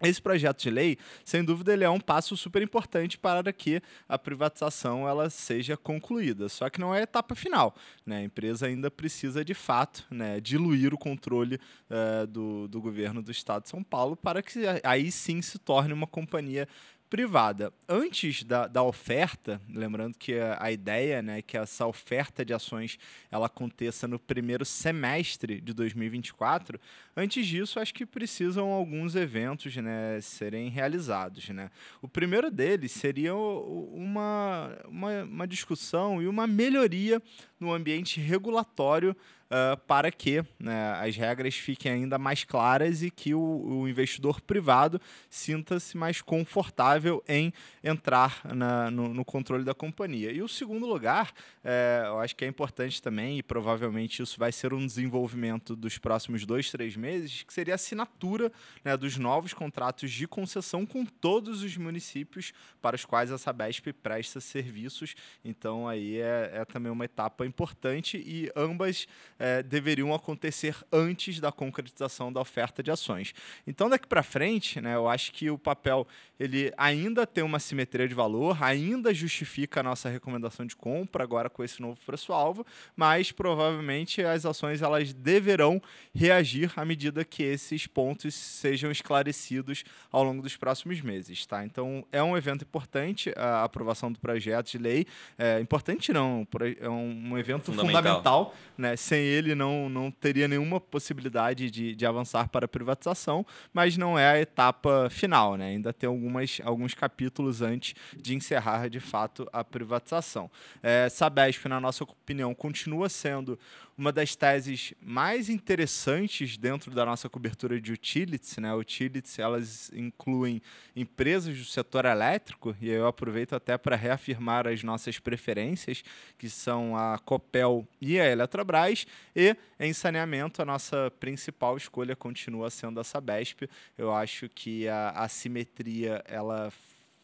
Esse 0.02 0.20
projeto 0.20 0.62
de 0.62 0.70
lei, 0.70 0.96
sem 1.24 1.44
dúvida, 1.44 1.72
ele 1.72 1.84
é 1.84 1.90
um 1.90 2.00
passo 2.00 2.36
super 2.36 2.62
importante 2.62 3.18
para 3.18 3.52
que 3.52 3.82
a 4.08 4.18
privatização 4.18 5.08
ela 5.08 5.28
seja 5.28 5.76
concluída. 5.76 6.48
Só 6.48 6.70
que 6.70 6.80
não 6.80 6.94
é 6.94 7.00
a 7.00 7.02
etapa 7.02 7.34
final. 7.34 7.74
Né? 8.06 8.18
A 8.18 8.22
empresa 8.22 8.66
ainda 8.66 8.90
precisa, 8.90 9.44
de 9.44 9.54
fato, 9.54 10.06
né, 10.10 10.40
diluir 10.40 10.94
o 10.94 10.98
controle 10.98 11.60
uh, 11.90 12.26
do, 12.26 12.68
do 12.68 12.80
governo 12.80 13.22
do 13.22 13.30
Estado 13.30 13.64
de 13.64 13.68
São 13.68 13.82
Paulo 13.82 14.16
para 14.16 14.42
que 14.42 14.60
aí 14.82 15.10
sim 15.10 15.42
se 15.42 15.58
torne 15.58 15.92
uma 15.92 16.06
companhia 16.06 16.66
privada. 17.10 17.72
Antes 17.88 18.44
da, 18.44 18.68
da 18.68 18.84
oferta, 18.84 19.60
lembrando 19.68 20.16
que 20.16 20.34
a, 20.38 20.70
ideia 20.70 21.20
né, 21.20 21.40
é 21.40 21.42
que 21.42 21.56
essa 21.56 21.84
oferta 21.84 22.44
de 22.44 22.54
ações 22.54 22.98
ela 23.32 23.46
aconteça 23.46 24.06
no 24.06 24.16
primeiro 24.16 24.64
semestre 24.64 25.60
de 25.60 25.74
2024, 25.74 26.80
antes 27.16 27.44
disso, 27.44 27.80
acho 27.80 27.92
que 27.92 28.06
precisam 28.06 28.68
alguns 28.68 29.16
eventos 29.16 29.74
né, 29.76 30.20
serem 30.20 30.68
realizados. 30.68 31.48
Né? 31.48 31.68
O 32.00 32.06
primeiro 32.06 32.48
deles 32.48 32.92
seria 32.92 33.34
uma, 33.34 34.78
uma, 34.86 35.24
uma 35.24 35.48
discussão 35.48 36.22
e 36.22 36.28
uma 36.28 36.46
melhoria 36.46 37.20
no 37.60 37.72
ambiente 37.72 38.18
regulatório 38.20 39.14
uh, 39.50 39.76
para 39.86 40.10
que 40.10 40.42
né, 40.58 40.92
as 41.00 41.16
regras 41.16 41.54
fiquem 41.54 41.92
ainda 41.92 42.18
mais 42.18 42.44
claras 42.44 43.02
e 43.02 43.10
que 43.10 43.34
o, 43.34 43.40
o 43.40 43.88
investidor 43.88 44.40
privado 44.40 45.00
sinta-se 45.28 45.96
mais 45.96 46.22
confortável 46.22 47.22
em 47.28 47.52
entrar 47.82 48.40
na, 48.44 48.90
no, 48.90 49.12
no, 49.12 49.24
controle 49.24 49.64
da 49.64 49.74
companhia. 49.74 50.32
E 50.32 50.42
o 50.42 50.48
segundo 50.48 50.86
lugar, 50.86 51.32
é, 51.62 52.04
eu 52.06 52.20
acho 52.20 52.34
que 52.36 52.44
é 52.44 52.48
importante 52.48 53.02
também, 53.02 53.38
e 53.38 53.42
provavelmente 53.42 54.22
isso 54.22 54.38
vai 54.38 54.52
ser 54.52 54.72
um 54.72 54.86
desenvolvimento 54.86 55.74
dos 55.74 55.98
próximos 55.98 56.46
dois, 56.46 56.70
três 56.70 56.96
meses, 56.96 57.42
que 57.42 57.52
seria 57.52 57.74
a 57.74 57.76
assinatura 57.76 58.52
né, 58.84 58.96
dos 58.96 59.16
novos 59.16 59.52
contratos 59.52 60.10
de 60.10 60.26
concessão 60.26 60.86
com 60.86 61.04
todos 61.04 61.62
os 61.62 61.76
municípios 61.76 62.52
para 62.80 62.96
os 62.96 63.04
quais 63.04 63.32
a 63.32 63.38
Sabesp 63.38 63.92
presta 63.92 64.40
serviços. 64.40 65.14
Então 65.44 65.88
aí 65.88 66.18
é, 66.20 66.50
é 66.54 66.64
também 66.64 66.90
uma 66.90 67.04
etapa 67.04 67.46
importante 67.50 68.16
e 68.16 68.50
ambas 68.56 69.06
é, 69.38 69.62
deveriam 69.62 70.14
acontecer 70.14 70.76
antes 70.90 71.38
da 71.38 71.52
concretização 71.52 72.32
da 72.32 72.40
oferta 72.40 72.82
de 72.82 72.90
ações. 72.90 73.34
Então, 73.66 73.90
daqui 73.90 74.06
para 74.06 74.22
frente, 74.22 74.80
né, 74.80 74.94
eu 74.94 75.08
acho 75.08 75.32
que 75.32 75.50
o 75.50 75.58
papel 75.58 76.06
ele 76.40 76.72
ainda 76.78 77.26
tem 77.26 77.44
uma 77.44 77.58
simetria 77.58 78.08
de 78.08 78.14
valor, 78.14 78.56
ainda 78.62 79.12
justifica 79.12 79.80
a 79.80 79.82
nossa 79.82 80.08
recomendação 80.08 80.64
de 80.64 80.74
compra 80.74 81.22
agora 81.22 81.50
com 81.50 81.62
esse 81.62 81.82
novo 81.82 81.98
preço-alvo, 82.06 82.64
mas 82.96 83.30
provavelmente 83.30 84.22
as 84.22 84.46
ações 84.46 84.80
elas 84.80 85.12
deverão 85.12 85.82
reagir 86.14 86.72
à 86.76 86.84
medida 86.84 87.26
que 87.26 87.42
esses 87.42 87.86
pontos 87.86 88.34
sejam 88.34 88.90
esclarecidos 88.90 89.84
ao 90.10 90.24
longo 90.24 90.40
dos 90.40 90.56
próximos 90.56 91.02
meses. 91.02 91.44
Tá? 91.44 91.62
Então, 91.62 92.06
é 92.10 92.22
um 92.22 92.34
evento 92.34 92.62
importante 92.62 93.30
a 93.36 93.62
aprovação 93.64 94.10
do 94.10 94.18
projeto 94.18 94.70
de 94.70 94.78
lei. 94.78 95.06
É, 95.36 95.60
importante 95.60 96.10
não, 96.10 96.48
é 96.80 96.88
um, 96.88 97.36
evento 97.36 97.64
fundamental, 97.64 97.92
fundamental 97.92 98.54
né? 98.78 98.96
sem 98.96 99.20
ele 99.20 99.54
não, 99.54 99.90
não 99.90 100.10
teria 100.10 100.48
nenhuma 100.48 100.80
possibilidade 100.80 101.70
de, 101.70 101.94
de 101.94 102.06
avançar 102.06 102.48
para 102.48 102.64
a 102.64 102.68
privatização, 102.68 103.44
mas 103.74 103.98
não 103.98 104.18
é 104.18 104.30
a 104.30 104.40
etapa 104.40 105.08
final, 105.10 105.56
né? 105.56 105.66
ainda 105.66 105.92
tem 105.92 106.08
algumas, 106.30 106.60
alguns 106.64 106.94
capítulos 106.94 107.60
antes 107.60 107.94
de 108.16 108.34
encerrar 108.34 108.88
de 108.88 109.00
fato 109.00 109.48
a 109.52 109.64
privatização. 109.64 110.50
É, 110.82 111.08
Sabesp, 111.08 111.66
na 111.66 111.80
nossa 111.80 112.04
opinião, 112.04 112.54
continua 112.54 113.08
sendo 113.08 113.58
uma 113.98 114.10
das 114.10 114.34
teses 114.34 114.94
mais 115.02 115.50
interessantes 115.50 116.56
dentro 116.56 116.90
da 116.90 117.04
nossa 117.04 117.28
cobertura 117.28 117.78
de 117.78 117.92
utilities, 117.92 118.56
né? 118.56 118.72
Utilities, 118.74 119.38
elas 119.38 119.90
incluem 119.92 120.62
empresas 120.96 121.58
do 121.58 121.64
setor 121.64 122.06
elétrico, 122.06 122.74
e 122.80 122.88
eu 122.88 123.06
aproveito 123.06 123.54
até 123.54 123.76
para 123.76 123.96
reafirmar 123.96 124.66
as 124.66 124.82
nossas 124.82 125.18
preferências, 125.18 126.02
que 126.38 126.48
são 126.48 126.96
a 126.96 127.18
Copel 127.18 127.86
e 128.00 128.18
a 128.18 128.26
Eletrobras, 128.26 129.06
e 129.36 129.54
em 129.78 129.92
saneamento, 129.92 130.62
a 130.62 130.64
nossa 130.64 131.10
principal 131.20 131.76
escolha 131.76 132.16
continua 132.16 132.70
sendo 132.70 133.00
a 133.00 133.04
Sabesp. 133.04 133.62
Eu 133.96 134.14
acho 134.14 134.48
que 134.48 134.88
a 134.88 135.10
assimetria, 135.10 136.19
ela 136.26 136.72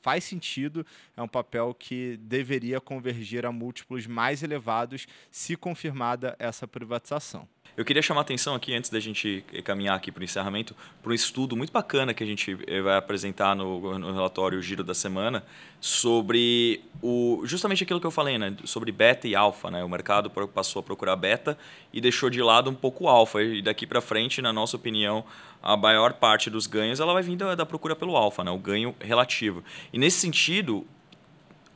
faz 0.01 0.23
sentido, 0.23 0.87
é 1.17 1.23
um 1.23 1.27
papel 1.27 1.75
que 1.75 2.17
deveria 2.19 2.81
convergir 2.81 3.45
a 3.45 3.51
múltiplos 3.51 4.07
mais 4.07 4.43
elevados 4.43 5.07
se 5.33 5.57
confirmada 5.57 6.37
essa 6.39 6.67
privatização. 6.69 7.49
Eu 7.77 7.85
queria 7.85 8.01
chamar 8.01 8.21
a 8.21 8.23
atenção 8.23 8.55
aqui, 8.55 8.75
antes 8.75 8.89
da 8.89 8.99
gente 8.99 9.45
caminhar 9.63 9.95
aqui 9.95 10.11
para 10.11 10.23
o 10.23 10.25
encerramento, 10.25 10.75
para 11.03 11.13
um 11.13 11.15
estudo 11.15 11.55
muito 11.55 11.71
bacana 11.71 12.15
que 12.15 12.25
a 12.25 12.27
gente 12.27 12.57
eh, 12.67 12.81
vai 12.81 12.97
apresentar 12.97 13.55
no, 13.55 13.99
no 13.99 14.15
relatório 14.15 14.63
Giro 14.63 14.83
da 14.83 14.95
Semana 14.95 15.45
sobre 15.79 16.83
o, 17.03 17.43
justamente 17.45 17.85
aquilo 17.85 18.01
que 18.01 18.07
eu 18.07 18.11
falei, 18.11 18.39
né? 18.39 18.57
sobre 18.65 18.91
beta 18.91 19.29
e 19.29 19.37
alfa. 19.37 19.71
Né? 19.71 19.85
O 19.85 19.91
mercado 19.91 20.31
passou 20.31 20.81
a 20.81 20.83
procurar 20.83 21.17
beta 21.17 21.59
e 21.93 22.01
deixou 22.01 22.31
de 22.31 22.41
lado 22.41 22.71
um 22.71 22.75
pouco 22.75 23.09
alfa. 23.09 23.43
E 23.43 23.61
daqui 23.61 23.87
para 23.87 24.01
frente, 24.01 24.41
na 24.41 24.55
nossa 24.55 24.75
opinião, 24.75 25.23
a 25.63 25.77
maior 25.77 26.15
parte 26.15 26.49
dos 26.49 26.67
ganhos 26.67 26.99
ela 26.99 27.13
vai 27.13 27.23
vir 27.23 27.37
da, 27.37 27.55
da 27.55 27.67
procura 27.67 27.95
pelo 27.95 28.17
alfa, 28.17 28.43
né? 28.43 28.51
o 28.51 28.59
ganho 28.59 28.95
relativo. 28.99 29.63
E 29.93 29.99
nesse 29.99 30.19
sentido, 30.19 30.87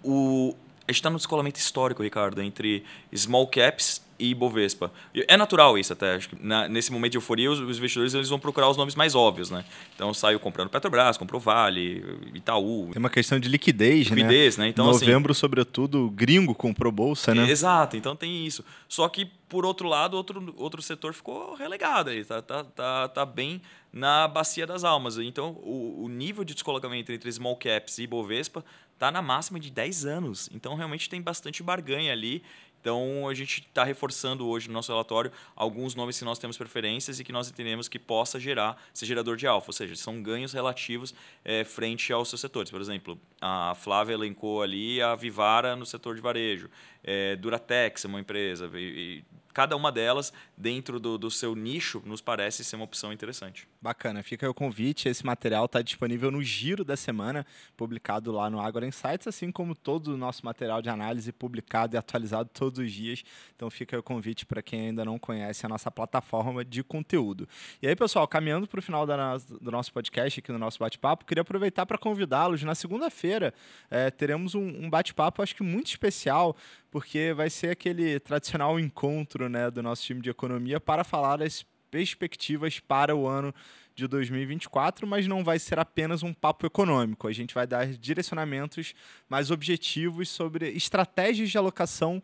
o, 0.02 0.56
a 0.88 0.92
gente 0.92 1.00
está 1.00 1.10
no 1.10 1.16
descolamento 1.18 1.60
histórico, 1.60 2.02
Ricardo, 2.02 2.40
entre 2.40 2.84
small 3.14 3.46
caps 3.46 4.08
e 4.20 4.34
Bovespa. 4.34 4.92
É 5.26 5.36
natural 5.36 5.78
isso 5.78 5.92
até. 5.92 6.14
Acho 6.14 6.28
que 6.28 6.36
na, 6.40 6.68
nesse 6.68 6.92
momento 6.92 7.12
de 7.12 7.18
euforia, 7.18 7.50
os, 7.50 7.58
os, 7.58 7.78
investidores 7.78 8.12
eles 8.14 8.28
vão 8.28 8.38
procurar 8.38 8.68
os 8.68 8.76
nomes 8.76 8.94
mais 8.94 9.14
óbvios, 9.14 9.50
né? 9.50 9.64
Então 9.94 10.12
saiu 10.12 10.38
comprando 10.38 10.68
Petrobras, 10.68 11.16
comprou 11.16 11.40
Vale, 11.40 12.04
Itaú. 12.34 12.90
Tem 12.92 13.00
uma 13.00 13.10
questão 13.10 13.40
de 13.40 13.48
liquidez, 13.48 14.08
liquidez 14.08 14.56
né? 14.56 14.64
né? 14.64 14.70
Então, 14.70 14.88
assim 14.90 15.06
Novembro, 15.06 15.32
assim, 15.32 15.40
sobretudo, 15.40 16.10
gringo 16.10 16.54
comprou 16.54 16.92
bolsa, 16.92 17.34
né? 17.34 17.50
Exato, 17.50 17.96
então 17.96 18.14
tem 18.14 18.46
isso. 18.46 18.64
Só 18.86 19.08
que, 19.08 19.24
por 19.48 19.64
outro 19.64 19.88
lado, 19.88 20.16
outro, 20.16 20.54
outro 20.56 20.82
setor 20.82 21.14
ficou 21.14 21.54
relegado 21.54 22.10
aí, 22.10 22.24
tá, 22.24 22.42
tá, 22.42 22.62
tá, 22.64 23.08
tá 23.08 23.26
bem 23.26 23.62
na 23.92 24.28
bacia 24.28 24.66
das 24.66 24.84
almas. 24.84 25.18
Então, 25.18 25.52
o, 25.62 26.04
o 26.04 26.08
nível 26.08 26.44
de 26.44 26.54
descolocamento 26.54 27.10
entre 27.12 27.30
small 27.32 27.56
caps 27.56 27.98
e 27.98 28.06
Bovespa 28.06 28.64
está 28.94 29.10
na 29.10 29.22
máxima 29.22 29.58
de 29.58 29.70
10 29.70 30.04
anos. 30.04 30.50
Então, 30.52 30.74
realmente 30.74 31.08
tem 31.08 31.20
bastante 31.20 31.62
barganha 31.62 32.12
ali. 32.12 32.42
Então, 32.80 33.28
a 33.28 33.34
gente 33.34 33.60
está 33.60 33.84
reforçando 33.84 34.48
hoje 34.48 34.68
no 34.68 34.74
nosso 34.74 34.90
relatório 34.90 35.30
alguns 35.54 35.94
nomes 35.94 36.18
que 36.18 36.24
nós 36.24 36.38
temos 36.38 36.56
preferências 36.56 37.20
e 37.20 37.24
que 37.24 37.32
nós 37.32 37.48
entendemos 37.48 37.88
que 37.88 37.98
possa 37.98 38.40
gerar, 38.40 38.82
ser 38.94 39.06
gerador 39.06 39.36
de 39.36 39.46
alfa, 39.46 39.68
ou 39.68 39.72
seja, 39.72 39.94
são 39.96 40.22
ganhos 40.22 40.52
relativos 40.52 41.14
é, 41.44 41.62
frente 41.62 42.12
aos 42.12 42.28
seus 42.28 42.40
setores. 42.40 42.70
Por 42.70 42.80
exemplo, 42.80 43.20
a 43.40 43.74
Flávia 43.74 44.14
elencou 44.14 44.62
ali 44.62 45.02
a 45.02 45.14
Vivara 45.14 45.76
no 45.76 45.84
setor 45.84 46.14
de 46.14 46.20
varejo, 46.20 46.70
é, 47.04 47.36
Duratex 47.36 48.04
é 48.04 48.08
uma 48.08 48.20
empresa, 48.20 48.70
cada 49.52 49.76
uma 49.76 49.90
delas, 49.90 50.32
dentro 50.56 51.00
do, 51.00 51.18
do 51.18 51.30
seu 51.30 51.54
nicho, 51.54 52.02
nos 52.04 52.20
parece 52.20 52.64
ser 52.64 52.76
uma 52.76 52.84
opção 52.84 53.12
interessante. 53.12 53.66
Bacana, 53.80 54.22
fica 54.22 54.48
o 54.48 54.54
convite. 54.54 55.08
Esse 55.08 55.24
material 55.24 55.64
está 55.64 55.82
disponível 55.82 56.30
no 56.30 56.42
Giro 56.42 56.84
da 56.84 56.96
Semana, 56.96 57.46
publicado 57.76 58.32
lá 58.32 58.48
no 58.48 58.60
Agora 58.60 58.86
Insights, 58.86 59.26
assim 59.26 59.50
como 59.50 59.74
todo 59.74 60.08
o 60.08 60.16
nosso 60.16 60.44
material 60.44 60.82
de 60.82 60.88
análise 60.88 61.32
publicado 61.32 61.96
e 61.96 61.98
atualizado 61.98 62.50
todos 62.52 62.78
os 62.78 62.92
dias. 62.92 63.22
Então 63.56 63.70
fica 63.70 63.98
o 63.98 64.02
convite 64.02 64.46
para 64.46 64.62
quem 64.62 64.88
ainda 64.88 65.04
não 65.04 65.18
conhece 65.18 65.66
a 65.66 65.68
nossa 65.68 65.90
plataforma 65.90 66.64
de 66.64 66.82
conteúdo. 66.82 67.48
E 67.82 67.88
aí, 67.88 67.96
pessoal, 67.96 68.26
caminhando 68.28 68.66
para 68.66 68.78
o 68.78 68.82
final 68.82 69.06
da, 69.06 69.36
do 69.38 69.70
nosso 69.70 69.92
podcast, 69.92 70.40
aqui 70.40 70.52
no 70.52 70.58
nosso 70.58 70.78
bate-papo, 70.78 71.24
queria 71.24 71.42
aproveitar 71.42 71.86
para 71.86 71.98
convidá-los. 71.98 72.62
Na 72.62 72.74
segunda-feira 72.74 73.52
é, 73.90 74.10
teremos 74.10 74.54
um, 74.54 74.84
um 74.84 74.90
bate-papo, 74.90 75.42
acho 75.42 75.54
que 75.54 75.62
muito 75.62 75.86
especial, 75.86 76.56
porque 76.90 77.32
vai 77.34 77.48
ser 77.48 77.70
aquele 77.70 78.18
tradicional 78.18 78.78
encontro 78.78 79.48
né, 79.48 79.70
do 79.70 79.82
nosso 79.82 80.02
time 80.02 80.20
de 80.20 80.30
economia 80.30 80.80
para 80.80 81.04
falar 81.04 81.36
das 81.36 81.64
perspectivas 81.90 82.78
para 82.80 83.14
o 83.14 83.26
ano 83.26 83.54
de 83.94 84.06
2024, 84.06 85.06
mas 85.06 85.26
não 85.26 85.44
vai 85.44 85.58
ser 85.58 85.78
apenas 85.78 86.22
um 86.22 86.32
papo 86.32 86.66
econômico. 86.66 87.28
A 87.28 87.32
gente 87.32 87.54
vai 87.54 87.66
dar 87.66 87.86
direcionamentos 87.86 88.94
mais 89.28 89.50
objetivos 89.50 90.28
sobre 90.28 90.68
estratégias 90.70 91.50
de 91.50 91.58
alocação 91.58 92.22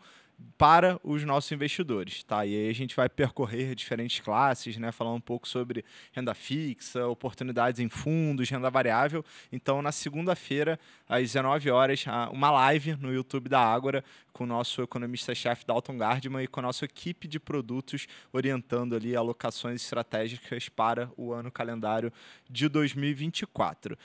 para 0.58 0.98
os 1.02 1.24
nossos 1.24 1.50
investidores, 1.52 2.22
tá? 2.22 2.44
E 2.44 2.54
aí 2.54 2.68
a 2.68 2.74
gente 2.74 2.94
vai 2.94 3.08
percorrer 3.08 3.74
diferentes 3.74 4.20
classes, 4.20 4.76
né? 4.76 4.92
Falar 4.92 5.12
um 5.12 5.20
pouco 5.20 5.46
sobre 5.46 5.84
renda 6.12 6.34
fixa, 6.34 7.06
oportunidades 7.06 7.80
em 7.80 7.88
fundos, 7.88 8.48
renda 8.48 8.70
variável. 8.70 9.24
Então, 9.50 9.82
na 9.82 9.92
segunda-feira, 9.92 10.78
às 11.08 11.22
19 11.22 11.70
horas, 11.70 12.04
uma 12.32 12.50
live 12.50 12.96
no 12.96 13.12
YouTube 13.12 13.48
da 13.48 13.60
Ágora 13.60 14.04
com 14.32 14.44
o 14.44 14.46
nosso 14.46 14.82
economista-chefe 14.82 15.66
Dalton 15.66 15.96
Gardman 15.96 16.44
e 16.44 16.46
com 16.46 16.60
a 16.60 16.64
nossa 16.64 16.84
equipe 16.84 17.26
de 17.26 17.40
produtos 17.40 18.06
orientando 18.32 18.94
ali 18.94 19.16
alocações 19.16 19.82
estratégicas 19.82 20.68
para 20.68 21.10
o 21.16 21.32
ano 21.32 21.50
calendário 21.50 22.12
de 22.48 22.68
2024. 22.68 23.96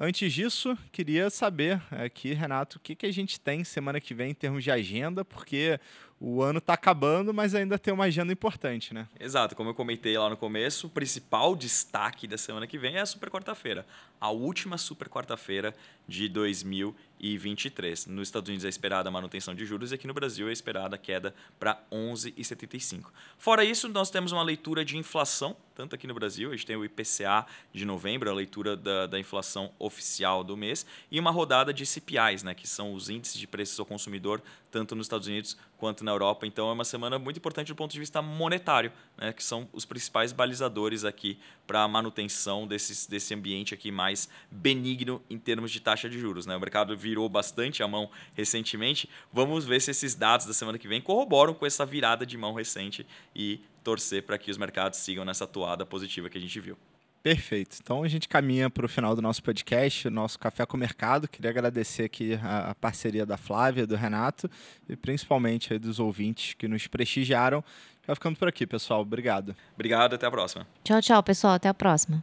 Antes 0.00 0.32
disso, 0.32 0.78
queria 0.92 1.28
saber 1.28 1.82
aqui, 1.90 2.32
Renato, 2.32 2.78
o 2.78 2.80
que, 2.80 2.94
que 2.94 3.04
a 3.04 3.10
gente 3.10 3.40
tem 3.40 3.64
semana 3.64 4.00
que 4.00 4.14
vem 4.14 4.30
em 4.30 4.34
termos 4.34 4.62
de 4.62 4.70
agenda, 4.70 5.24
porque 5.24 5.80
o 6.20 6.42
ano 6.42 6.58
está 6.58 6.74
acabando, 6.74 7.32
mas 7.32 7.54
ainda 7.54 7.78
tem 7.78 7.94
uma 7.94 8.04
agenda 8.04 8.32
importante, 8.32 8.92
né? 8.92 9.06
Exato, 9.20 9.54
como 9.54 9.70
eu 9.70 9.74
comentei 9.74 10.18
lá 10.18 10.28
no 10.28 10.36
começo, 10.36 10.88
o 10.88 10.90
principal 10.90 11.54
destaque 11.54 12.26
da 12.26 12.36
semana 12.36 12.66
que 12.66 12.76
vem 12.76 12.96
é 12.96 13.00
a 13.00 13.06
super 13.06 13.30
quarta-feira, 13.30 13.86
a 14.20 14.30
última 14.30 14.76
super 14.76 15.08
quarta-feira 15.08 15.74
de 16.08 16.28
2023. 16.28 18.06
Nos 18.06 18.28
Estados 18.28 18.48
Unidos 18.48 18.64
é 18.64 18.68
esperada 18.68 19.08
a 19.08 19.12
manutenção 19.12 19.54
de 19.54 19.64
juros 19.64 19.92
e 19.92 19.94
aqui 19.94 20.08
no 20.08 20.14
Brasil 20.14 20.48
é 20.48 20.52
esperada 20.52 20.96
a 20.96 20.98
queda 20.98 21.32
para 21.58 21.80
11,75. 21.92 23.06
Fora 23.38 23.64
isso, 23.64 23.88
nós 23.88 24.10
temos 24.10 24.32
uma 24.32 24.42
leitura 24.42 24.84
de 24.84 24.96
inflação, 24.96 25.56
tanto 25.74 25.94
aqui 25.94 26.08
no 26.08 26.14
Brasil, 26.14 26.50
a 26.50 26.56
gente 26.56 26.66
tem 26.66 26.74
o 26.74 26.84
IPCA 26.84 27.46
de 27.72 27.84
novembro, 27.84 28.28
a 28.28 28.34
leitura 28.34 28.76
da, 28.76 29.06
da 29.06 29.20
inflação 29.20 29.70
oficial 29.78 30.42
do 30.42 30.56
mês, 30.56 30.84
e 31.12 31.20
uma 31.20 31.30
rodada 31.30 31.72
de 31.72 31.86
CPIs, 31.86 32.42
né, 32.42 32.54
que 32.54 32.66
são 32.66 32.92
os 32.92 33.08
índices 33.08 33.38
de 33.38 33.46
preços 33.46 33.78
ao 33.78 33.86
consumidor 33.86 34.42
tanto 34.70 34.94
nos 34.94 35.06
Estados 35.06 35.26
Unidos 35.26 35.56
quanto 35.76 36.04
na 36.04 36.10
Europa. 36.10 36.46
Então 36.46 36.68
é 36.68 36.72
uma 36.72 36.84
semana 36.84 37.18
muito 37.18 37.36
importante 37.38 37.68
do 37.68 37.76
ponto 37.76 37.92
de 37.92 37.98
vista 37.98 38.20
monetário, 38.20 38.92
né, 39.16 39.32
que 39.32 39.42
são 39.42 39.68
os 39.72 39.84
principais 39.84 40.32
balizadores 40.32 41.04
aqui 41.04 41.38
para 41.66 41.82
a 41.82 41.88
manutenção 41.88 42.66
desses, 42.66 43.06
desse 43.06 43.34
ambiente 43.34 43.74
aqui 43.74 43.90
mais 43.90 44.28
benigno 44.50 45.22
em 45.30 45.38
termos 45.38 45.70
de 45.70 45.80
taxa 45.80 46.08
de 46.08 46.18
juros. 46.18 46.46
Né? 46.46 46.56
O 46.56 46.60
mercado 46.60 46.96
virou 46.96 47.28
bastante 47.28 47.82
a 47.82 47.88
mão 47.88 48.10
recentemente. 48.34 49.08
Vamos 49.32 49.64
ver 49.64 49.80
se 49.80 49.90
esses 49.90 50.14
dados 50.14 50.46
da 50.46 50.52
semana 50.52 50.78
que 50.78 50.88
vem 50.88 51.00
corroboram 51.00 51.54
com 51.54 51.66
essa 51.66 51.86
virada 51.86 52.26
de 52.26 52.36
mão 52.36 52.52
recente 52.54 53.06
e 53.34 53.60
torcer 53.82 54.22
para 54.22 54.36
que 54.36 54.50
os 54.50 54.58
mercados 54.58 54.98
sigam 54.98 55.24
nessa 55.24 55.46
toada 55.46 55.86
positiva 55.86 56.28
que 56.28 56.36
a 56.36 56.40
gente 56.40 56.60
viu. 56.60 56.76
Perfeito. 57.22 57.76
Então 57.82 58.02
a 58.02 58.08
gente 58.08 58.28
caminha 58.28 58.70
para 58.70 58.86
o 58.86 58.88
final 58.88 59.14
do 59.14 59.22
nosso 59.22 59.42
podcast, 59.42 60.08
o 60.08 60.10
nosso 60.10 60.38
Café 60.38 60.64
com 60.64 60.76
o 60.76 60.80
Mercado. 60.80 61.28
Queria 61.28 61.50
agradecer 61.50 62.04
aqui 62.04 62.38
a, 62.42 62.74
parceria 62.74 63.26
da 63.26 63.36
Flávia, 63.36 63.86
do 63.86 63.96
Renato 63.96 64.50
e 64.88 64.96
principalmente 64.96 65.78
dos 65.78 65.98
ouvintes 65.98 66.54
que 66.54 66.68
nos 66.68 66.86
prestigiaram. 66.86 67.62
Já 68.06 68.14
ficamos 68.14 68.38
por 68.38 68.48
aqui, 68.48 68.66
pessoal. 68.66 69.02
Obrigado. 69.02 69.54
Obrigado, 69.74 70.14
até 70.14 70.26
a 70.26 70.30
próxima. 70.30 70.66
Tchau, 70.82 71.00
tchau, 71.02 71.22
pessoal. 71.22 71.54
Até 71.54 71.68
a 71.68 71.74
próxima. 71.74 72.22